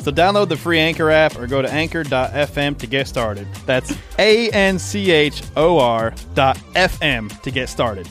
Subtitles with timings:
[0.00, 3.46] So download the free Anchor app or go to anchor.fm to get started.
[3.66, 8.08] That's A N C H O R dot FM to get started.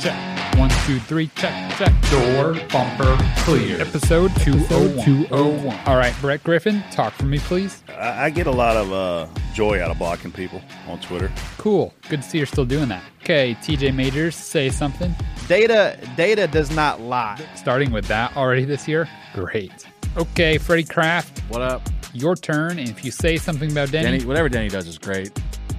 [0.00, 0.31] Check.
[0.58, 1.92] One, two, three, check, check.
[2.10, 3.80] Door bumper clear.
[3.80, 5.78] Episode 201.
[5.86, 7.82] All right, Brett Griffin, talk for me, please.
[7.88, 11.30] I, I get a lot of uh, joy out of blocking people on Twitter.
[11.58, 11.92] Cool.
[12.08, 13.02] Good to see you're still doing that.
[13.22, 15.14] Okay, TJ Majors, say something.
[15.48, 17.40] Data data does not lie.
[17.54, 19.08] Starting with that already this year?
[19.34, 19.72] Great.
[20.16, 21.88] Okay, Freddie Kraft, What up?
[22.14, 22.78] your turn.
[22.78, 25.32] And if you say something about Denny, Denny, whatever Denny does is great.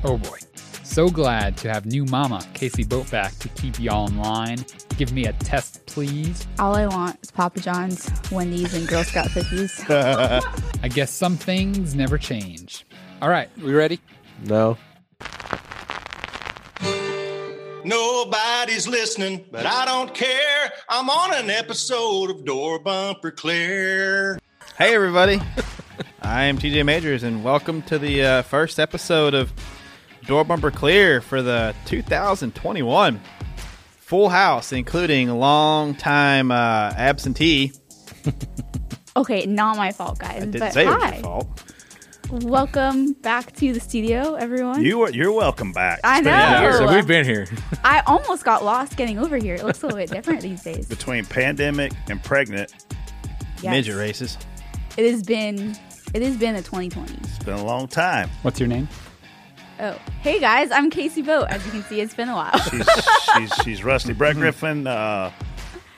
[0.04, 0.40] oh boy.
[0.84, 4.66] So glad to have new mama, Casey Boat, back to keep y'all in line.
[4.98, 6.46] Give me a test, please.
[6.60, 9.82] All I want is Papa John's, Wendy's, and Girl Scout cookies.
[9.90, 12.86] I guess some things never change.
[13.22, 14.02] All right, we ready?
[14.46, 14.78] No.
[17.86, 20.72] Nobody's listening, but I don't care.
[20.90, 24.38] I'm on an episode of Door Bumper Clear.
[24.78, 25.40] Hey everybody,
[26.22, 29.54] I am TJ Majors and welcome to the uh, first episode of
[30.26, 33.20] Door Bumper Clear for the 2021
[33.98, 37.72] Full House, including long-time uh, absentee.
[39.16, 40.38] Okay, not my fault, guys.
[40.38, 41.64] I didn't but say it was your fault.
[42.32, 44.82] Welcome back to the studio, everyone.
[44.84, 46.00] You are, you're welcome back.
[46.04, 46.62] I It's been know.
[46.62, 46.78] years.
[46.78, 47.46] So we've been here.
[47.84, 49.54] I almost got lost getting over here.
[49.54, 50.88] It looks a little bit different these days.
[50.88, 52.74] Between pandemic and pregnant,
[53.62, 53.70] Yes.
[53.70, 54.40] Midget races.
[54.98, 55.78] It has been.
[56.16, 57.14] It has been a 2020.
[57.14, 58.32] it's been a long time.
[58.42, 58.90] What's your name?
[59.86, 61.48] Oh, hey guys, I'm Casey Boat.
[61.50, 62.58] As you can see, it's been a while.
[62.58, 62.88] She's
[63.36, 65.30] she's, she's Rusty Brett Griffin, uh,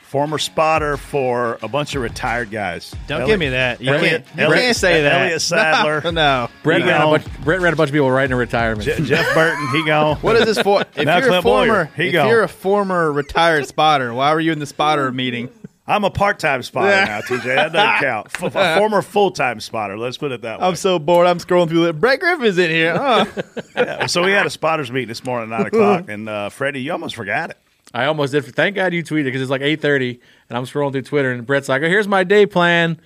[0.01, 2.95] former spotter for a bunch of retired guys.
[3.05, 3.81] Don't Elliot- give me that.
[3.81, 5.21] You Elliot- can't, you Elliot- can't say that.
[5.21, 6.01] Elliott Sadler.
[6.05, 6.49] No, no.
[6.63, 8.85] Brett He ran, a bunch, Brett ran a bunch of people right into retirement.
[8.87, 10.15] Je- Jeff Burton, he gone.
[10.21, 10.81] What is this for?
[10.95, 12.27] If Now you're a Clint Bowyer, former, he if gone.
[12.29, 15.49] you're a former retired spotter, why were you in the spotter meeting?
[15.87, 17.43] I'm a part-time spotter now, TJ.
[17.43, 18.27] That doesn't count.
[18.41, 19.97] F- a former full-time spotter.
[19.99, 20.65] Let's put it that way.
[20.67, 21.27] I'm so bored.
[21.27, 21.99] I'm scrolling through it.
[21.99, 22.97] Brett Griffin's in here.
[22.97, 23.25] Huh?
[23.75, 26.81] Yeah, so we had a spotters meeting this morning at nine o'clock, and uh, Freddie,
[26.81, 27.57] you almost forgot it.
[27.93, 28.43] I almost did.
[28.45, 30.19] Thank God you tweeted because it's like eight thirty,
[30.49, 32.99] and I'm scrolling through Twitter, and Brett's like, "Oh, here's my day plan."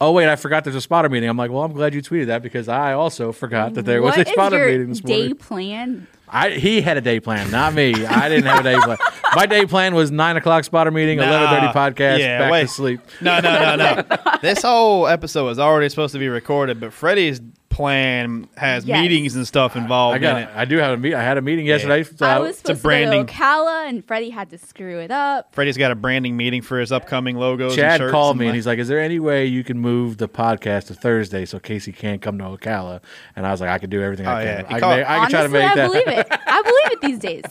[0.00, 1.28] Oh wait, I forgot there's a spotter meeting.
[1.28, 4.16] I'm like, well, I'm glad you tweeted that because I also forgot that there was
[4.16, 5.28] What a is spotter your meeting this morning.
[5.28, 6.06] day plan?
[6.28, 8.04] I he had a day plan, not me.
[8.06, 8.98] I didn't have a day plan.
[9.34, 12.62] My day plan was nine o'clock spotter meeting, eleven thirty podcast, yeah, back wait.
[12.62, 13.00] to sleep.
[13.20, 14.16] No, no, no, no.
[14.42, 17.40] this whole episode was already supposed to be recorded, but Freddie's
[17.74, 19.00] plan has Yes.
[19.02, 20.36] meetings and stuff involved I got.
[20.36, 20.48] in it.
[20.54, 21.12] I do have a meet.
[21.14, 22.04] I had a meeting yesterday.
[22.04, 25.00] So I was a supposed branding- to go to Ocala, and Freddie had to screw
[25.00, 25.52] it up.
[25.54, 27.72] Freddie's got a branding meeting for his upcoming logos.
[27.72, 30.18] and Chad shirts called me and he's like, "Is there any way you can move
[30.18, 33.00] the podcast to Thursday so Casey can't come to Ocala?"
[33.34, 34.56] And I was like, "I can do everything Oh, I yeah.
[34.62, 34.66] can.
[34.66, 36.26] He I can, make, I can try to Honestly, make I that." believe it.
[36.46, 37.44] I believe it these days.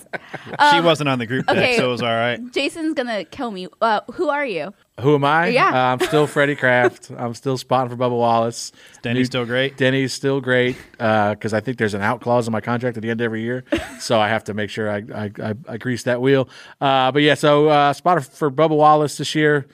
[0.71, 1.75] she wasn't on the group text, okay.
[1.77, 2.39] so it was all right.
[2.53, 3.67] Jason's gonna kill me.
[3.81, 4.73] Uh, who are you?
[5.01, 5.47] Who am I?
[5.47, 5.69] Yeah.
[5.69, 7.09] Uh, I'm still Freddie Kraft.
[7.17, 8.71] I'm still spotting for Bubba Wallace.
[9.01, 9.75] Denny's New- still great?
[9.75, 13.09] Denny's still great because I think there's an out clause in my contract at the
[13.09, 13.63] end of every year,
[13.99, 16.47] so I have to make sure I I, I, I grease that wheel.
[16.79, 19.65] Uh, but yeah, so uh, spotter for Bubba Wallace this year.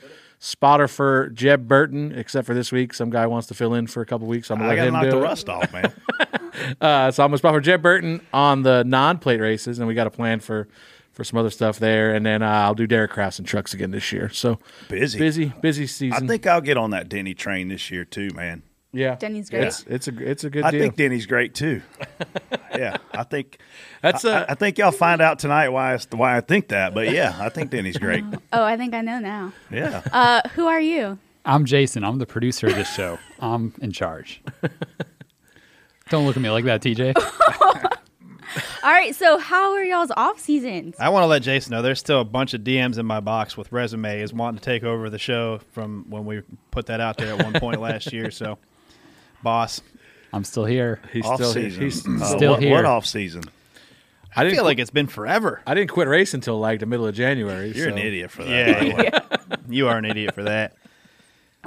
[0.42, 4.00] Spotter for Jeb Burton, except for this week, some guy wants to fill in for
[4.02, 4.48] a couple weeks.
[4.48, 5.22] So I'm gonna I let him knock do the it.
[5.22, 5.92] rust off, man.
[6.82, 10.08] Uh, so I'm gonna spot for Jeb Burton on the non-plate races, and we got
[10.08, 10.68] a plan for
[11.20, 12.16] for some other stuff there.
[12.16, 14.30] And then uh, I'll do Derek Kraus and trucks again this year.
[14.30, 14.58] So
[14.88, 15.20] Busy.
[15.20, 16.24] busy, busy season.
[16.24, 18.64] I think I'll get on that Denny train this year too, man.
[18.94, 19.66] yeah, Denny's great.
[19.66, 20.80] It's, it's a it's a good I deal.
[20.80, 21.82] think Denny's great too.
[22.74, 23.60] yeah, I think
[24.02, 26.94] That's I, uh, I think y'all find out tonight why I, why I think that.
[26.96, 28.24] But yeah, I think Denny's great.
[28.54, 29.52] Oh, I think I know now.
[29.70, 30.02] Yeah.
[30.12, 31.20] Uh, who are you?
[31.46, 32.04] I'm Jason.
[32.06, 33.20] I'm the producer of this show.
[33.40, 34.42] I'm in charge.
[36.10, 37.14] Don't look at me like that, TJ.
[38.84, 39.16] All right.
[39.16, 40.96] So, how are y'all's off seasons?
[41.00, 43.56] I want to let Jason know there's still a bunch of DMs in my box
[43.58, 46.42] with resumes wanting to take over the show from when we
[46.72, 48.32] put that out there at one point last year.
[48.32, 48.58] So,
[49.44, 49.82] boss,
[50.34, 51.00] I'm still here.
[51.12, 51.82] he's off still season.
[51.84, 52.72] he's Uh, Still what, here.
[52.74, 53.44] What off season?
[54.36, 55.62] I I didn't feel qu- like it's been forever.
[55.66, 57.72] I didn't quit racing until like the middle of January.
[57.72, 58.50] You're an idiot for that.
[58.50, 59.10] Yeah, by the way.
[59.14, 59.56] yeah.
[59.68, 60.76] you are an idiot for that.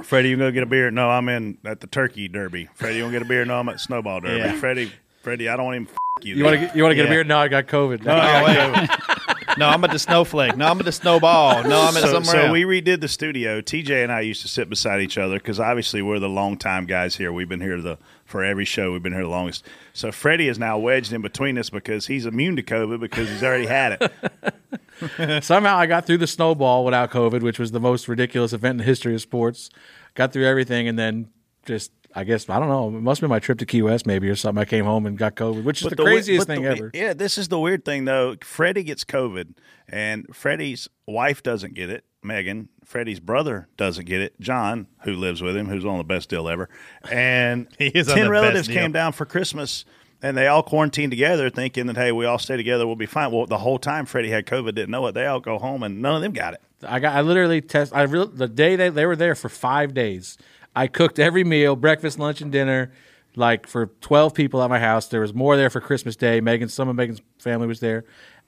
[0.01, 0.89] Freddie, you gonna get a beer?
[0.89, 2.67] No, I'm in at the Turkey Derby.
[2.75, 3.45] Freddie, you gonna get a beer?
[3.45, 4.37] No, I'm at Snowball Derby.
[4.39, 4.53] Yeah.
[4.59, 4.91] Freddie,
[5.21, 5.87] Freddie, I don't even
[6.23, 6.35] f- you.
[6.35, 7.11] You want to get, you want to get Yeah.
[7.11, 7.23] a beer?
[7.23, 8.01] No, I got COVID.
[8.07, 9.57] Oh, wait.
[9.57, 10.55] no, I'm at the snowflake.
[10.57, 11.63] No, I'm at the snowball.
[11.63, 12.51] No, I'm at so, somewhere so else.
[12.51, 13.61] we redid the studio.
[13.61, 16.85] TJ and I used to sit beside each other because obviously we're the long time
[16.85, 17.31] guys here.
[17.31, 18.91] We've been here the for every show.
[18.93, 19.65] We've been here the longest.
[19.93, 23.43] So Freddie is now wedged in between us because he's immune to COVID because he's
[23.43, 25.43] already had it.
[25.43, 28.77] Somehow I got through the snowball without COVID, which was the most ridiculous event in
[28.77, 29.69] the history of sports.
[30.15, 31.29] Got through everything, and then
[31.65, 32.87] just I guess I don't know.
[32.89, 34.61] It must have been my trip to Key West, maybe or something.
[34.61, 36.91] I came home and got COVID, which is the, we- craziest but thing the- ever.
[36.93, 38.35] Yeah, this is the weird thing though.
[38.41, 39.55] Freddie gets COVID,
[39.87, 42.05] and Freddie's wife doesn't get it.
[42.25, 44.39] Megan, Freddie's brother doesn't get it.
[44.39, 46.69] John, who lives with him, who's on the best deal ever,
[47.11, 48.77] and He is on ten the best relatives deal.
[48.77, 49.85] came down for Christmas.
[50.25, 53.29] And they all quarantined together, thinking that hey, we all stay together, we'll be fine.
[53.29, 55.11] Well, the whole time Freddie had COVID, didn't know it.
[55.11, 56.61] They all go home, and none of them got it.
[56.87, 57.93] I got I literally test.
[57.93, 60.37] I real the day they they were there for five days.
[60.75, 62.91] I cooked every meal, breakfast, lunch, and dinner,
[63.35, 65.07] like for twelve people at my house.
[65.07, 66.41] There was more there for Christmas Day.
[66.41, 68.05] Megan, some of Megan's family was there,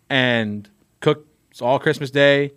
[0.10, 0.70] and
[1.00, 1.28] cooked
[1.62, 2.54] all Christmas Day.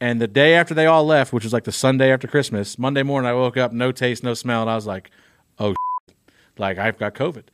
[0.00, 3.02] And the day after they all left, which was like the Sunday after Christmas, Monday
[3.02, 5.10] morning, I woke up, no taste, no smell, and I was like,
[5.58, 5.74] "Oh,
[6.08, 6.16] shit.
[6.58, 7.44] like I've got COVID."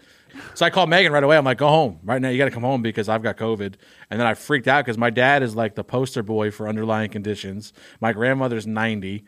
[0.55, 1.37] So I called Megan right away.
[1.37, 2.29] I'm like, "Go home right now.
[2.29, 3.75] You got to come home because I've got COVID."
[4.11, 7.11] And then I freaked out because my dad is like the poster boy for underlying
[7.11, 7.73] conditions.
[8.01, 9.25] My grandmother's 90,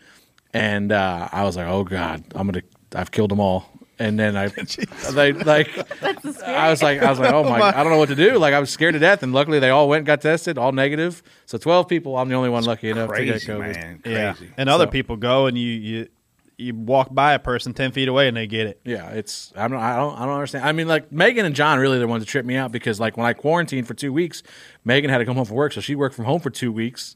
[0.52, 2.62] and uh, I was like, "Oh God, I'm gonna,
[2.94, 3.68] I've killed them all."
[3.98, 4.46] And then I,
[5.12, 5.68] they, like,
[6.00, 6.48] That's the spirit.
[6.58, 8.54] I was like, I was like, "Oh my, I don't know what to do." Like
[8.54, 11.22] I was scared to death, and luckily they all went and got tested, all negative.
[11.46, 12.16] So 12 people.
[12.16, 13.74] I'm the only one lucky enough to get Crazy COVID.
[13.74, 14.52] man, yeah, crazy.
[14.56, 16.08] and other So- people go and you you
[16.58, 18.80] you walk by a person ten feet away and they get it.
[18.84, 20.64] Yeah, it's I don't I don't I don't understand.
[20.64, 23.16] I mean, like Megan and John really the ones that tripped me out because like
[23.16, 24.42] when I quarantined for two weeks,
[24.84, 27.14] Megan had to come home from work, so she worked from home for two weeks.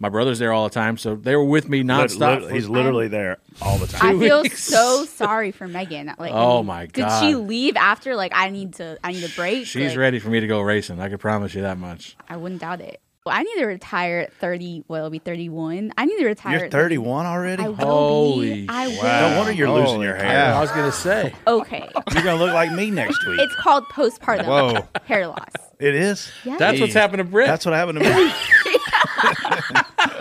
[0.00, 2.42] My brother's there all the time, so they were with me Lit- nonstop.
[2.42, 4.16] lit- he's literally um, there all the time.
[4.16, 6.12] I feel so sorry for Megan.
[6.18, 8.16] Like, Oh my god, Did she leave after?
[8.16, 8.98] Like, I need to.
[9.04, 9.66] I need a break.
[9.66, 11.00] She's Like, ready for me to go racing.
[11.00, 12.16] I can promise you that much.
[12.28, 13.00] I wouldn't doubt it.
[13.24, 14.84] Well, I need to retire at thirty.
[14.86, 15.92] Well, it'll be thirty-one.
[15.96, 16.58] I need to retire.
[16.58, 17.62] You're 31 already.
[17.62, 18.68] I will Holy be.
[18.68, 19.02] I will.
[19.02, 20.22] No wonder you're losing Holy your cow.
[20.24, 20.52] hair.
[20.54, 21.32] I was gonna say.
[21.46, 23.40] Okay, You're gonna look like me next week.
[23.40, 24.88] it's called postpartum Whoa.
[25.06, 25.48] hair loss.
[25.78, 26.30] it is.
[26.44, 26.58] Yeah.
[26.58, 27.46] That's what's happened to Britt.
[27.46, 28.32] That's what happened to me.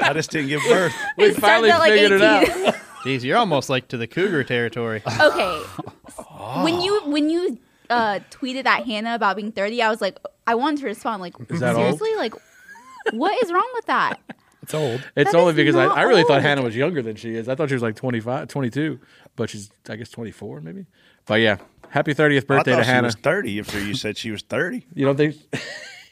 [0.03, 0.93] I just didn't give birth.
[1.17, 2.75] we It finally started like, figured it out.
[3.03, 5.01] Jeez, you're almost like to the cougar territory.
[5.21, 5.61] okay.
[6.63, 7.57] When you when you
[7.89, 11.33] uh, tweeted at Hannah about being thirty, I was like, I wanted to respond like,
[11.49, 11.83] Is that old?
[11.99, 12.33] seriously, like,
[13.11, 14.19] what is wrong with that?
[14.61, 15.01] It's old.
[15.17, 16.41] It's That only because I, I really thought.
[16.41, 17.49] Hannah was younger than she is.
[17.49, 18.99] I thought she was like 25, 22,
[19.35, 20.85] but she's I guess 24 maybe.
[21.25, 21.57] But yeah,
[21.89, 23.07] happy 30th I birthday thought to she Hannah.
[23.07, 24.85] was 30 after you said she was 30.
[24.93, 25.35] You don't think?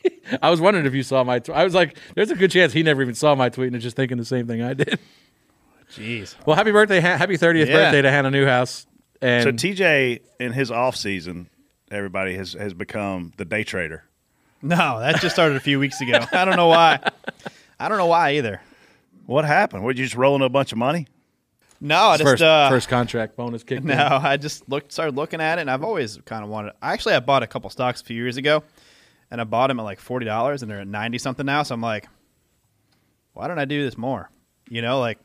[0.42, 1.39] I was wondering if you saw my.
[1.39, 3.75] Tw- I was like, "There's a good chance he never even saw my tweet and
[3.75, 5.00] is just thinking the same thing I did."
[5.94, 6.36] Jeez.
[6.45, 7.74] Well, happy birthday, ha- happy 30th Yeah.
[7.74, 8.86] birthday to Hannah Newhouse.
[9.21, 11.50] And So TJ in his off season,
[11.92, 14.03] everybody has has become the day trader.
[14.62, 16.19] No, that just started a few weeks ago.
[16.31, 17.00] I don't know why.
[17.80, 18.62] I don't know why either.
[19.25, 19.83] What happened?
[19.83, 21.07] Were you just rolling a bunch of money?
[21.83, 23.83] No, I just first, uh, first contract bonus kicked.
[23.83, 24.00] No, in.
[24.00, 26.74] I just looked, started looking at it, and I've always kind of wanted.
[26.81, 28.63] I actually I bought a couple stocks a few years ago,
[29.31, 31.63] and I bought them at like forty dollars, and they're at ninety something now.
[31.63, 32.07] So I'm like,
[33.33, 34.29] why don't I do this more?
[34.69, 35.17] You know, like,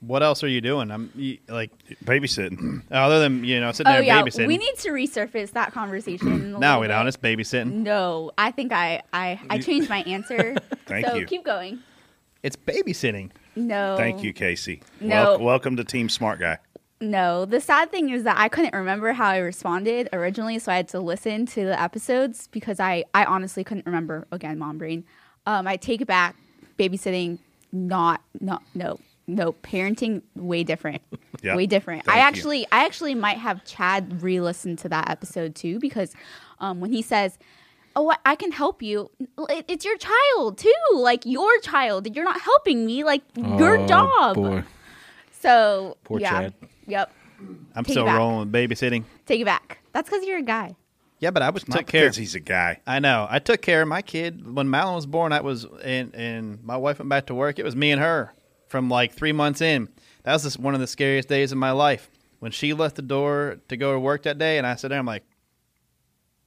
[0.00, 0.90] what else are you doing?
[0.90, 1.70] I'm you, like,
[2.04, 2.82] Babysitting.
[2.90, 4.46] other than you know sitting Oh there yeah, babysitting.
[4.46, 6.28] we need to resurface that conversation.
[6.28, 7.06] a no, little we don't.
[7.08, 7.72] It's babysitting.
[7.72, 10.54] No, I think I I, I changed my answer.
[10.86, 11.26] Thank so you.
[11.26, 11.80] keep going.
[12.42, 13.30] It's babysitting.
[13.56, 13.96] No.
[13.98, 14.82] Thank you, Casey.
[15.00, 15.36] No.
[15.36, 16.56] Wel- welcome to Team Smart Guy.
[17.00, 17.44] No.
[17.44, 20.88] The sad thing is that I couldn't remember how I responded originally, so I had
[20.88, 24.26] to listen to the episodes because I, I honestly couldn't remember.
[24.32, 25.04] Again, mom brain.
[25.46, 26.36] Um, I take it back.
[26.78, 27.38] Babysitting,
[27.72, 31.02] not not no no parenting way different.
[31.42, 31.56] Yeah.
[31.56, 32.04] Way different.
[32.04, 32.26] Thank I you.
[32.26, 36.12] actually I actually might have Chad re-listen to that episode too because
[36.58, 37.38] um, when he says.
[37.96, 39.10] Oh, I- can help you.
[39.48, 42.14] It- It's your child too, like your child.
[42.14, 44.34] You're not helping me, like your Oh, job.
[44.36, 44.62] Boy.
[45.32, 46.54] So Poor yeah, Chad.
[46.90, 47.12] Yep.
[47.74, 48.18] I'm Take still back.
[48.18, 49.04] rolling with babysitting.
[49.26, 49.78] Take it back.
[49.92, 50.76] That's because you're a guy.
[51.20, 52.02] Yeah, but I was Not took care.
[52.02, 52.80] because he's a guy.
[52.86, 53.26] I know.
[53.30, 55.32] I took care of my kid when Malin was born.
[55.32, 57.58] I was and and my wife went back to work.
[57.58, 58.32] It was me and her
[58.68, 59.88] from like three months in.
[60.24, 62.10] That was just one of the scariest days of my life.
[62.40, 65.04] When she left the door to go to work that day, and I said, I'm
[65.04, 65.24] like,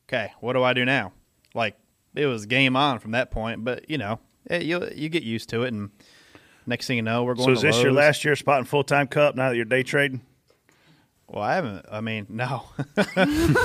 [0.10, 1.12] okay, what do I do now?
[1.54, 1.76] Like
[2.16, 3.64] it was game on from that point.
[3.64, 4.20] But you know,
[4.50, 5.92] eh, you you get used to it, and
[6.66, 7.48] next thing you know, we're going.
[7.50, 7.98] To So is to this your Lowe's.
[8.06, 10.22] last year spotting full time cup now that you're day trading?
[11.34, 11.88] Well, I haven't.
[11.92, 12.66] I mean, no,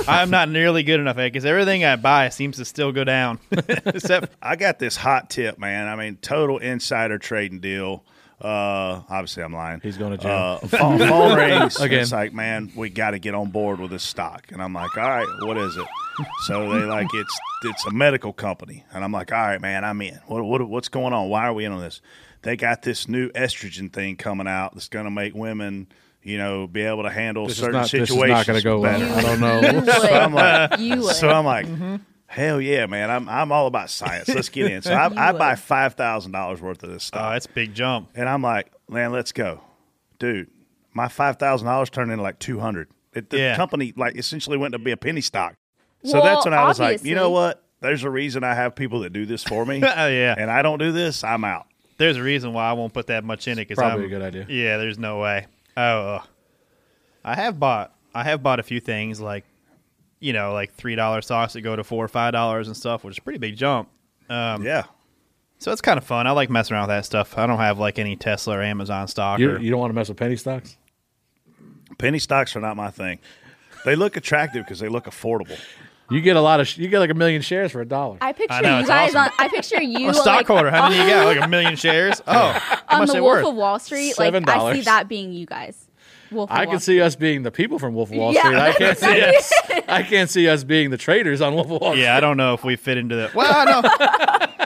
[0.07, 3.03] I'm not nearly good enough at it because everything I buy seems to still go
[3.03, 3.37] down.
[3.51, 5.87] Except, I got this hot tip, man.
[5.87, 8.03] I mean, total insider trading deal.
[8.41, 9.81] Uh, obviously, I'm lying.
[9.81, 10.59] He's going to jail.
[10.63, 11.79] Uh, phone, phone rings.
[11.79, 11.99] Again.
[11.99, 14.51] It's like, man, we got to get on board with this stock.
[14.51, 15.85] And I'm like, all right, what is it?
[16.47, 20.01] So they like it's it's a medical company, and I'm like, all right, man, I'm
[20.01, 20.19] in.
[20.25, 21.29] What, what what's going on?
[21.29, 22.01] Why are we in on this?
[22.41, 25.87] They got this new estrogen thing coming out that's going to make women,
[26.23, 28.63] you know, be able to handle This is certain not, this is not going to
[28.63, 28.99] go well.
[28.99, 29.13] better.
[29.13, 29.39] I don't
[29.85, 29.91] know.
[29.93, 33.09] So I'm like, so I'm like, hell yeah, man!
[33.09, 34.27] I'm I'm all about science.
[34.27, 34.81] Let's get in.
[34.81, 37.19] So I, I buy five thousand dollars worth of this stuff.
[37.19, 38.09] oh, stuff, that's a big jump.
[38.15, 39.61] and I'm like, man, let's go,
[40.19, 40.49] dude.
[40.93, 42.89] My five thousand dollars turned into like two hundred.
[43.13, 43.55] The Yeah.
[43.55, 45.55] company like essentially went to be a penny stock.
[46.03, 47.63] So Well, that's when I was like, you know what?
[47.81, 50.61] There's a reason I have people that do this for me, Oh yeah, and I
[50.61, 51.23] don't do this.
[51.23, 51.65] I'm out.
[51.97, 53.65] there's a reason why I won't put that much in it.
[53.65, 54.45] Cause Probably I'm- a good idea.
[54.49, 55.47] Yeah, there's no way.
[55.79, 56.27] Oh, ugh.
[57.23, 57.95] I have bought.
[58.13, 59.45] I have bought a few things like,
[60.19, 63.03] you know, like three dollar stocks that go to four or five dollars and stuff,
[63.03, 63.89] which is a pretty big jump.
[64.29, 64.83] Um, Yeah.
[65.61, 66.25] So it's kind of fun.
[66.25, 67.37] I like messing around with that stuff.
[67.37, 69.39] I don't have like any Tesla or Amazon stock.
[69.39, 70.77] You, or, you don't want to mess with penny stocks?
[71.97, 73.19] Penny stocks are not my thing.
[73.83, 75.59] They look attractive because they look affordable.
[76.11, 76.67] You get a lot of.
[76.67, 78.17] sh- You get like a million shares for a dollar.
[78.21, 79.33] I picture I know, you it's guys awesome.
[79.39, 79.45] on.
[79.45, 80.71] I picture you I'm a stockholder.
[80.71, 81.25] How many you got?
[81.35, 82.21] Like a million shares?
[82.27, 83.45] Oh, how on much the they Wolf worth?
[83.47, 84.17] of Wall Street.
[84.17, 84.73] Like I $7.
[84.75, 85.85] see that being you guys.
[86.31, 88.41] Wolf of I Wall can see us being the people from Wolf of Wall Yeah.
[88.41, 88.55] Street.
[88.57, 89.53] I can't see us.
[89.87, 92.03] I can't see us being the traders on Wolf of Wall Street.
[92.03, 93.33] Yeah, I don't know if we fit into that.
[93.35, 94.57] Well, I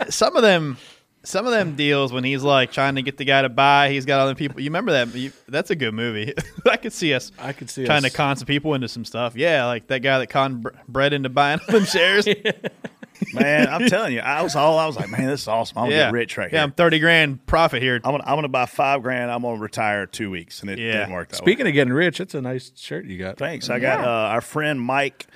[0.00, 0.76] know some of them.
[1.24, 4.04] Some of them deals when he's like trying to get the guy to buy, he's
[4.04, 4.60] got other people.
[4.60, 5.14] You remember that?
[5.14, 6.34] You, that's a good movie.
[6.70, 8.10] I could see us I could see trying us.
[8.12, 9.34] to con some people into some stuff.
[9.34, 12.26] Yeah, like that guy that con Bre- Brett into buying them shares.
[12.26, 12.34] yeah,
[13.32, 15.78] Man, I'm telling you, I was all I was like, man, this is awesome.
[15.78, 16.58] I'm gonna get rich right yeah, here.
[16.58, 17.94] Yeah, I'm thirty grand profit here.
[18.04, 19.30] I'm gonna, I'm gonna buy five grand.
[19.30, 20.92] I'm gonna retire two weeks, and it Yeah.
[20.98, 21.44] didn't work that way.
[21.44, 23.38] Speaking of getting rich, it's a nice shirt you got.
[23.38, 23.70] Thanks.
[23.70, 24.06] I got Yeah.
[24.06, 25.26] uh, our friend Mike.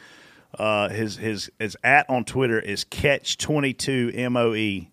[0.58, 4.90] Uh, his his his at on Twitter is catch twenty two m o e.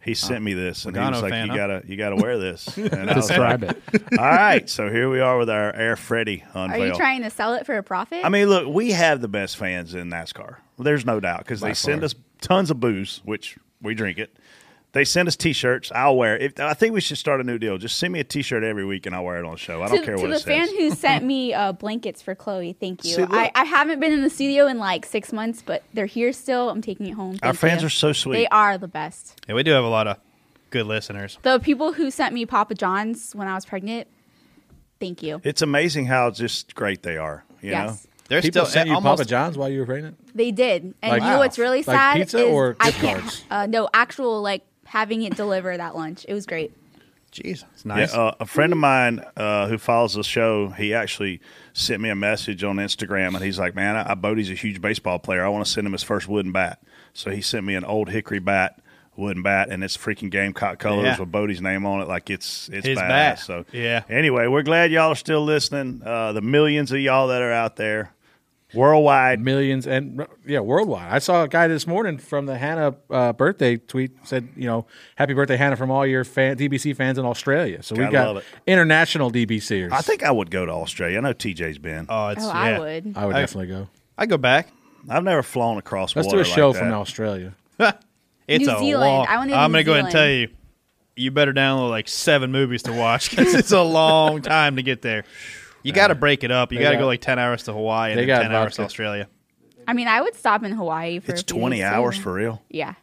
[0.00, 1.56] He sent me this, and he was like, fan, "You huh?
[1.56, 4.02] gotta you gotta wear this." And I was Describe like, it.
[4.18, 6.86] All right, so here we are with our Air Freddy Are unveil.
[6.86, 8.24] you trying to sell it for a profit?
[8.24, 10.56] I mean, look, we have the best fans in NASCAR.
[10.78, 14.36] There's no doubt because they send us tons of booze, which we drink it.
[14.98, 15.92] They send us T-shirts.
[15.94, 16.42] I'll wear it.
[16.42, 17.78] If, I think we should start a new deal.
[17.78, 19.80] Just send me a T-shirt every week, and I'll wear it on the show.
[19.80, 20.76] I don't care to what the it fan says.
[20.76, 23.12] who sent me uh, blankets for Chloe, thank you.
[23.12, 23.32] See, look.
[23.32, 26.68] I, I haven't been in the studio in like six months, but they're here still.
[26.68, 27.38] I'm taking it home.
[27.44, 27.86] Our fans you.
[27.86, 28.38] are so sweet.
[28.38, 29.40] They are the best.
[29.48, 30.16] Yeah, we do have a lot of
[30.70, 31.38] good listeners.
[31.42, 34.08] The people who sent me Papa John's when I was pregnant,
[34.98, 35.40] thank you.
[35.44, 37.44] It's amazing how just great they are.
[37.62, 37.88] You yes.
[37.88, 40.18] know, They're People still sent you almost, Papa John's while you were pregnant.
[40.34, 40.94] They did.
[41.02, 43.20] And Like- you know what's really Like sad pizza is or I can't.
[43.20, 43.44] cards?
[43.48, 46.24] Uh, no, actual like having it deliver that lunch.
[46.28, 46.72] It was great.
[47.32, 48.14] Jeez, it's nice.
[48.14, 51.40] Yeah, uh, a friend of mine uh, who follows the show, he actually
[51.74, 54.80] sent me a message on Instagram, and he's like, "Man, I, I Bodie's a huge
[54.80, 55.44] baseball player.
[55.44, 56.80] I want to send him his first wooden bat."
[57.12, 58.80] So he sent me an old hickory bat,
[59.14, 61.18] wooden bat, and it's freaking Gamecock colors Yeah.
[61.20, 62.08] with Bodie's name on it.
[62.08, 63.08] Like it's it's His badass.
[63.08, 63.38] bat.
[63.40, 64.04] So Yeah.
[64.08, 66.00] Anyway, we're glad y'all are still listening.
[66.02, 68.14] Uh, the millions of y'all that are out there,
[68.74, 69.40] worldwide.
[69.40, 71.10] Millions and yeah, worldwide.
[71.12, 74.86] I saw a guy this morning from the Hannah uh, birthday tweet said, you know,
[75.16, 77.82] happy birthday Hannah from all your fan, DBC fans in Australia.
[77.82, 78.44] So we Gotta got love it.
[78.66, 79.92] international DBCers.
[79.92, 81.18] I think I would go to Australia.
[81.18, 82.06] I know TJ's been.
[82.08, 82.52] oh, it's Oh, yeah.
[82.54, 83.12] I would.
[83.16, 83.88] I would I- definitely go.
[84.16, 84.68] I go back.
[85.08, 86.92] I've never flown across Let's do a show like from.
[86.92, 87.54] Australia.
[88.48, 89.10] It's New a Zealand.
[89.12, 89.26] long.
[89.28, 90.48] I wanna do I'm gonna go ahead and tell you,
[91.16, 95.02] you better download like seven movies to watch because it's a long time to get
[95.02, 95.24] there.
[95.88, 96.72] You got to break it up.
[96.72, 98.74] You got to go like ten hours to Hawaii and they then got ten hours
[98.76, 98.86] to vodka.
[98.86, 99.28] Australia.
[99.86, 102.22] I mean, I would stop in Hawaii for It's a few 20 days, hours too.
[102.22, 102.62] for real.
[102.68, 102.94] Yeah.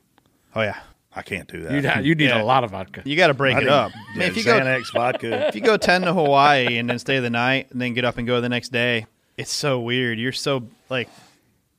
[0.56, 0.80] Oh yeah,
[1.16, 1.72] I can't do that.
[1.74, 2.42] You'd, ha- you'd need Yeah.
[2.42, 3.02] a lot of vodka.
[3.06, 3.92] you got to break I it think- up.
[3.94, 5.48] yeah, I mean, if you go Xanax vodka.
[5.50, 8.18] if you go 10 to Hawaii and then stay the night and then get up
[8.18, 10.20] and go the next day, it's so weird.
[10.20, 11.10] You're so like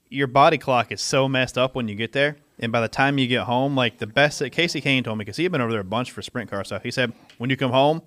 [0.08, 2.36] your body clock is so messed up when you get there.
[2.58, 5.24] And by the time you get home, like the best that Kasey Kahne told me,
[5.24, 6.82] because he had been over there a bunch for sprint car stuff.
[6.82, 8.02] He said, when you come home,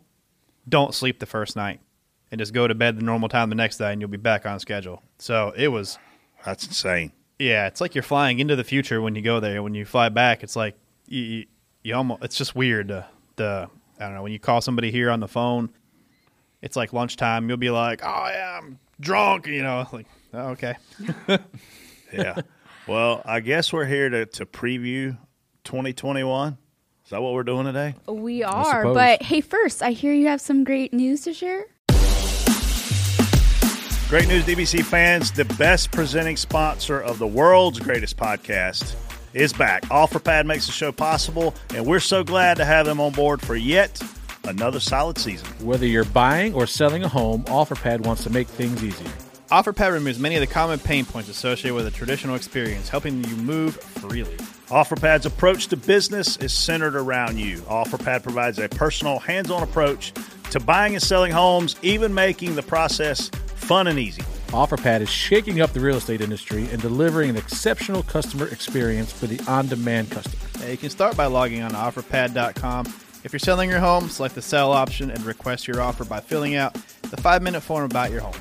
[0.68, 1.80] don't sleep the first night
[2.32, 4.46] and just go to bed the normal time the next day and you'll be back
[4.46, 5.02] on schedule.
[5.18, 5.98] So it was,
[6.46, 7.12] That's insane.
[7.40, 9.64] yeah, it's like you're flying into the future when you go there.
[9.64, 10.76] When you fly back, it's like
[11.08, 11.46] you, you,
[11.84, 12.90] you almost, it's just weird.
[12.90, 13.06] The,
[13.36, 13.70] the,
[14.00, 15.70] I don't know, when you call somebody here on the phone,
[16.62, 17.48] it's like lunchtime.
[17.50, 20.76] You'll be like, oh, yeah, I'm drunk, you know, like, oh, okay.
[22.12, 22.42] Yeah.
[22.88, 25.16] well, I guess we're here to, to preview
[25.64, 26.58] 2021.
[27.06, 27.96] Is that what we're doing today?
[28.08, 28.84] We are.
[28.94, 31.66] But hey, first, I hear you have some great news to share.
[34.10, 35.32] Great news, DBC fans.
[35.32, 38.96] The best presenting sponsor of the world's greatest podcast
[39.36, 39.84] is back.
[39.84, 43.56] OfferPad makes the show possible, and we're so glad to have them on board for
[43.56, 44.02] yet
[44.46, 45.48] another solid season.
[45.64, 49.12] Whether you're buying or selling a home, OfferPad wants to make things easier.
[49.52, 53.36] OfferPad removes many of the common pain points associated with a traditional experience, helping you
[53.36, 54.38] move freely.
[54.70, 57.60] OfferPad's approach to business is centered around you.
[57.60, 60.14] OfferPad provides a personal, hands on approach
[60.50, 64.24] to buying and selling homes, even making the process fun and easy.
[64.48, 69.28] OfferPad is shaking up the real estate industry and delivering an exceptional customer experience for
[69.28, 70.44] the on demand customer.
[70.60, 72.88] Now, you can start by logging on to offerpad.com.
[73.24, 76.56] If you're selling your home, select the sell option and request your offer by filling
[76.56, 78.36] out the five minute form about your home.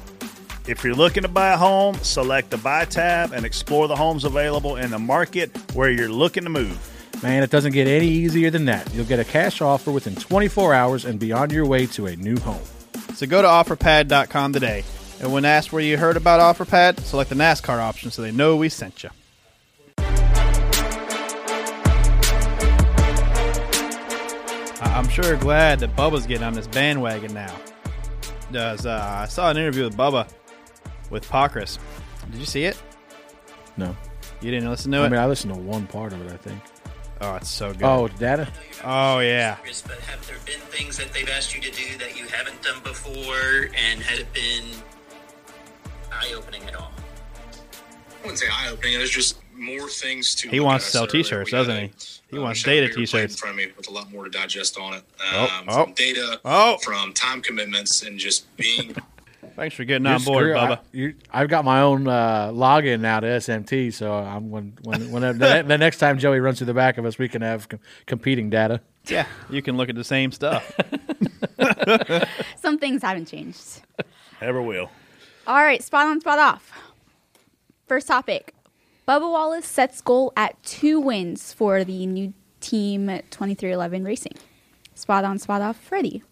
[0.66, 4.24] If you're looking to buy a home, select the Buy tab and explore the homes
[4.24, 6.78] available in the market where you're looking to move.
[7.22, 8.92] Man, it doesn't get any easier than that.
[8.94, 12.16] You'll get a cash offer within 24 hours and be on your way to a
[12.16, 12.62] new home.
[13.14, 14.84] So go to offerpad.com today.
[15.20, 18.56] And when asked where you heard about OfferPad, select the NASCAR option so they know
[18.56, 19.10] we sent you.
[24.80, 27.54] I'm sure glad that Bubba's getting on this bandwagon now.
[28.50, 30.28] Does uh, I saw an interview with Bubba
[31.10, 31.78] with Pockrass.
[32.30, 32.80] Did you see it?
[33.76, 33.96] No.
[34.40, 35.06] You didn't listen to I it?
[35.06, 36.60] I mean, I listened to one part of it, I think.
[37.20, 37.82] oh, it's so good.
[37.84, 38.48] Oh, data?
[38.84, 39.56] oh yeah.
[39.86, 42.80] But have there been things that they've asked you to do that you haven't done
[42.82, 44.64] before, and has it been
[46.12, 46.90] eye-opening at all?
[46.92, 48.98] I wouldn't say eye opening.
[48.98, 50.48] There's just more things to.
[50.48, 51.92] He wants to sell us that are- T-shirts, doesn't he?
[52.30, 53.34] He uh, wants data T-shirts.
[53.34, 55.02] in front of me with a lot more to digest on it.
[55.32, 55.84] Oh, Um, oh.
[55.84, 56.76] From data, Oh.
[56.82, 58.94] from time commitments, and just being.
[59.56, 60.76] Thanks for getting You're on board, screw- Bubba.
[60.78, 65.10] I, you, I've got my own uh, login now to SMT, so I'm when when,
[65.10, 67.68] when the, the next time Joey runs through the back of us, we can have
[67.68, 68.80] com- competing data.
[69.08, 70.70] yeah, you can look at the same stuff.
[72.56, 73.80] Some things haven't changed.
[74.40, 74.90] Ever will.
[75.48, 76.70] All right, spot on, spot off.
[77.86, 78.54] First topic.
[79.08, 84.34] Bubba Wallace sets goal at two wins for the new team 23XI Racing.
[84.94, 86.22] Spot on, spot off, Freddie.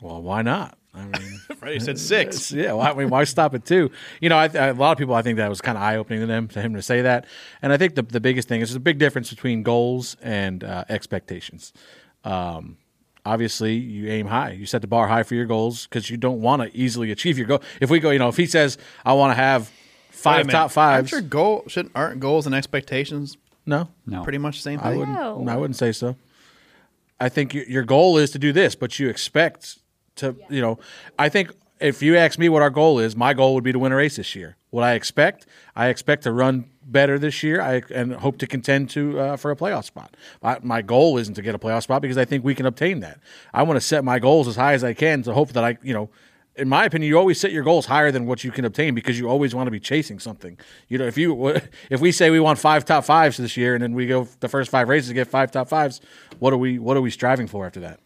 [0.00, 0.78] Well, why not?
[0.94, 2.50] I mean, Freddie said six.
[2.50, 2.72] yeah.
[2.72, 3.90] Why, I mean, why stop at two?
[4.22, 5.96] You know, I, I, a lot of people I think that was kind of eye
[5.96, 7.26] opening to them to him to say that,
[7.60, 10.64] and I think the the biggest thing is there's a big difference between goals and
[10.64, 11.74] uh, expectations.
[12.24, 12.78] Um,
[13.24, 14.52] obviously, you aim high.
[14.52, 17.38] You set the bar high for your goals because you don't want to easily achieve
[17.38, 17.62] your goal.
[17.80, 19.70] If we go, you know, if he says I want to have
[20.10, 24.22] five top fives, Aren't your goal shouldn't aren't goals and expectations no, No.
[24.24, 24.88] pretty much the same thing.
[24.88, 25.16] I wouldn't.
[25.16, 25.46] No.
[25.48, 26.16] I wouldn't say so.
[27.20, 29.78] I think your, your goal is to do this, but you expect
[30.16, 30.34] to.
[30.50, 30.78] You know,
[31.18, 33.78] I think if you ask me what our goal is, my goal would be to
[33.78, 34.56] win a race this year.
[34.70, 37.60] What I expect, I expect to run better this year.
[37.60, 40.14] I and hope to contend to uh, for a playoff spot.
[40.42, 43.00] My, my goal isn't to get a playoff spot because I think we can obtain
[43.00, 43.18] that.
[43.52, 45.78] I want to set my goals as high as I can to hope that I,
[45.82, 46.10] you know.
[46.54, 49.18] In my opinion, you always set your goals higher than what you can obtain because
[49.18, 50.58] you always want to be chasing something.
[50.86, 51.46] You know, if you
[51.90, 54.48] if we say we want five top fives this year and then we go the
[54.48, 56.02] first five races to get five top fives,
[56.40, 58.00] what are we what are we striving for after that?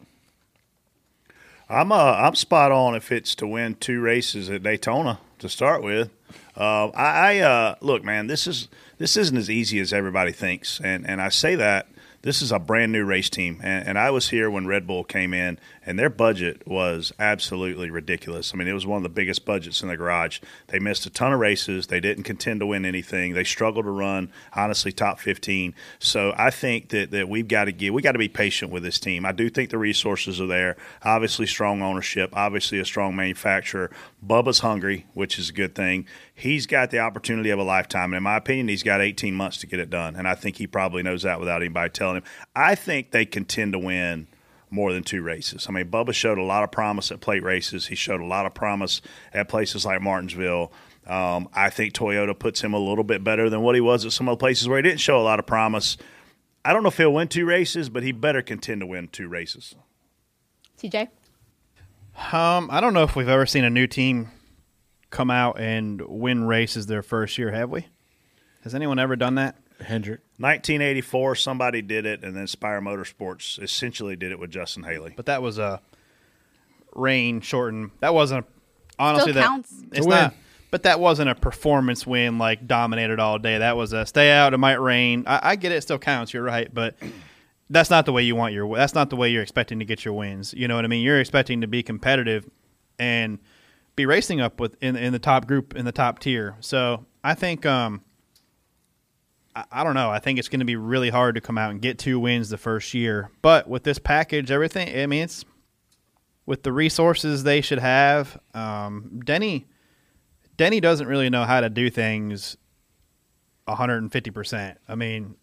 [1.69, 5.83] I'm uh, I'm spot on if it's to win two races at Daytona to start
[5.83, 6.11] with.
[6.57, 10.81] Uh, I, I uh, look, man, this is this isn't as easy as everybody thinks,
[10.81, 11.89] and and I say that
[12.23, 15.05] this is a brand new race team, and, and I was here when Red Bull
[15.05, 18.53] came in, and their budget was absolutely ridiculous.
[18.53, 20.41] I mean, it was one of the biggest budgets in the garage.
[20.67, 21.87] They missed a ton of races.
[21.87, 23.35] They didn't contend to win anything.
[23.35, 25.73] They struggled to run, honestly, top fifteen.
[26.01, 28.83] So I think that that we've got to get we got to be patient with
[28.83, 29.25] this team.
[29.25, 30.77] I do think the resources are there.
[31.05, 32.31] Obviously, strong ownership.
[32.33, 33.91] Obviously, a strong manufacturer.
[34.27, 36.07] Bubba's hungry, which is a good thing.
[36.39, 39.57] He's got the opportunity of a lifetime, and in my opinion, he's got 18 months
[39.59, 40.17] to get it done.
[40.17, 42.25] And I think he probably knows that without anybody telling him.
[42.55, 44.27] I think they contend to win
[44.69, 45.67] more than two races.
[45.67, 47.87] I mean, Bubba showed a lot of promise at plate races.
[47.87, 49.01] He showed a lot of promise
[49.33, 50.73] at places like Martinsville.
[51.07, 54.13] Um, I think Toyota puts him a little bit better than what he was at
[54.13, 55.97] some of the places where he didn't show a lot of promise.
[56.67, 59.29] I don't know if he'll win two races, but he better contend to win two
[59.29, 59.75] races.
[60.79, 61.09] TJ?
[62.33, 64.31] Um, I don't know if we've ever seen a new team
[65.17, 67.87] come out and win races their first year, have we?
[68.63, 69.57] Has anyone ever done that?
[69.81, 70.21] Hendrick.
[70.39, 75.15] 1984, somebody did it, and then Spire Motorsports essentially did it with Justin Haley.
[75.17, 75.81] But that was a
[76.95, 77.93] rain shortened.
[78.01, 79.61] That wasn't a, honestly Still that
[79.93, 80.11] it's To win.
[80.11, 80.35] not.
[80.71, 83.59] But that wasn't a performance win like dominated all day.
[83.59, 84.53] That was a stay out.
[84.53, 85.25] It might rain.
[85.27, 85.77] I, I get it.
[85.77, 85.83] it.
[85.83, 86.35] Still counts.
[86.35, 86.97] You're right, but
[87.71, 88.77] that's not the way you want your.
[88.77, 90.53] That's not the way you're expecting to get your wins.
[90.53, 91.03] You know what I mean?
[91.03, 92.51] You're expecting to be competitive
[92.99, 93.39] and
[93.97, 96.57] be racing up with in in the top group in the top tier.
[96.61, 98.03] So I think um,
[99.55, 100.11] I, I don't know.
[100.11, 102.51] I think it's going to be really hard to come out and get two wins
[102.51, 103.31] the first year.
[103.43, 104.97] But with this package, everything.
[104.97, 105.45] I mean, it's
[106.45, 108.39] with the resources they should have.
[108.55, 109.67] Um, Denny
[110.57, 112.57] Denny doesn't really know how to do things
[113.69, 114.77] 150%.
[114.89, 115.35] I mean,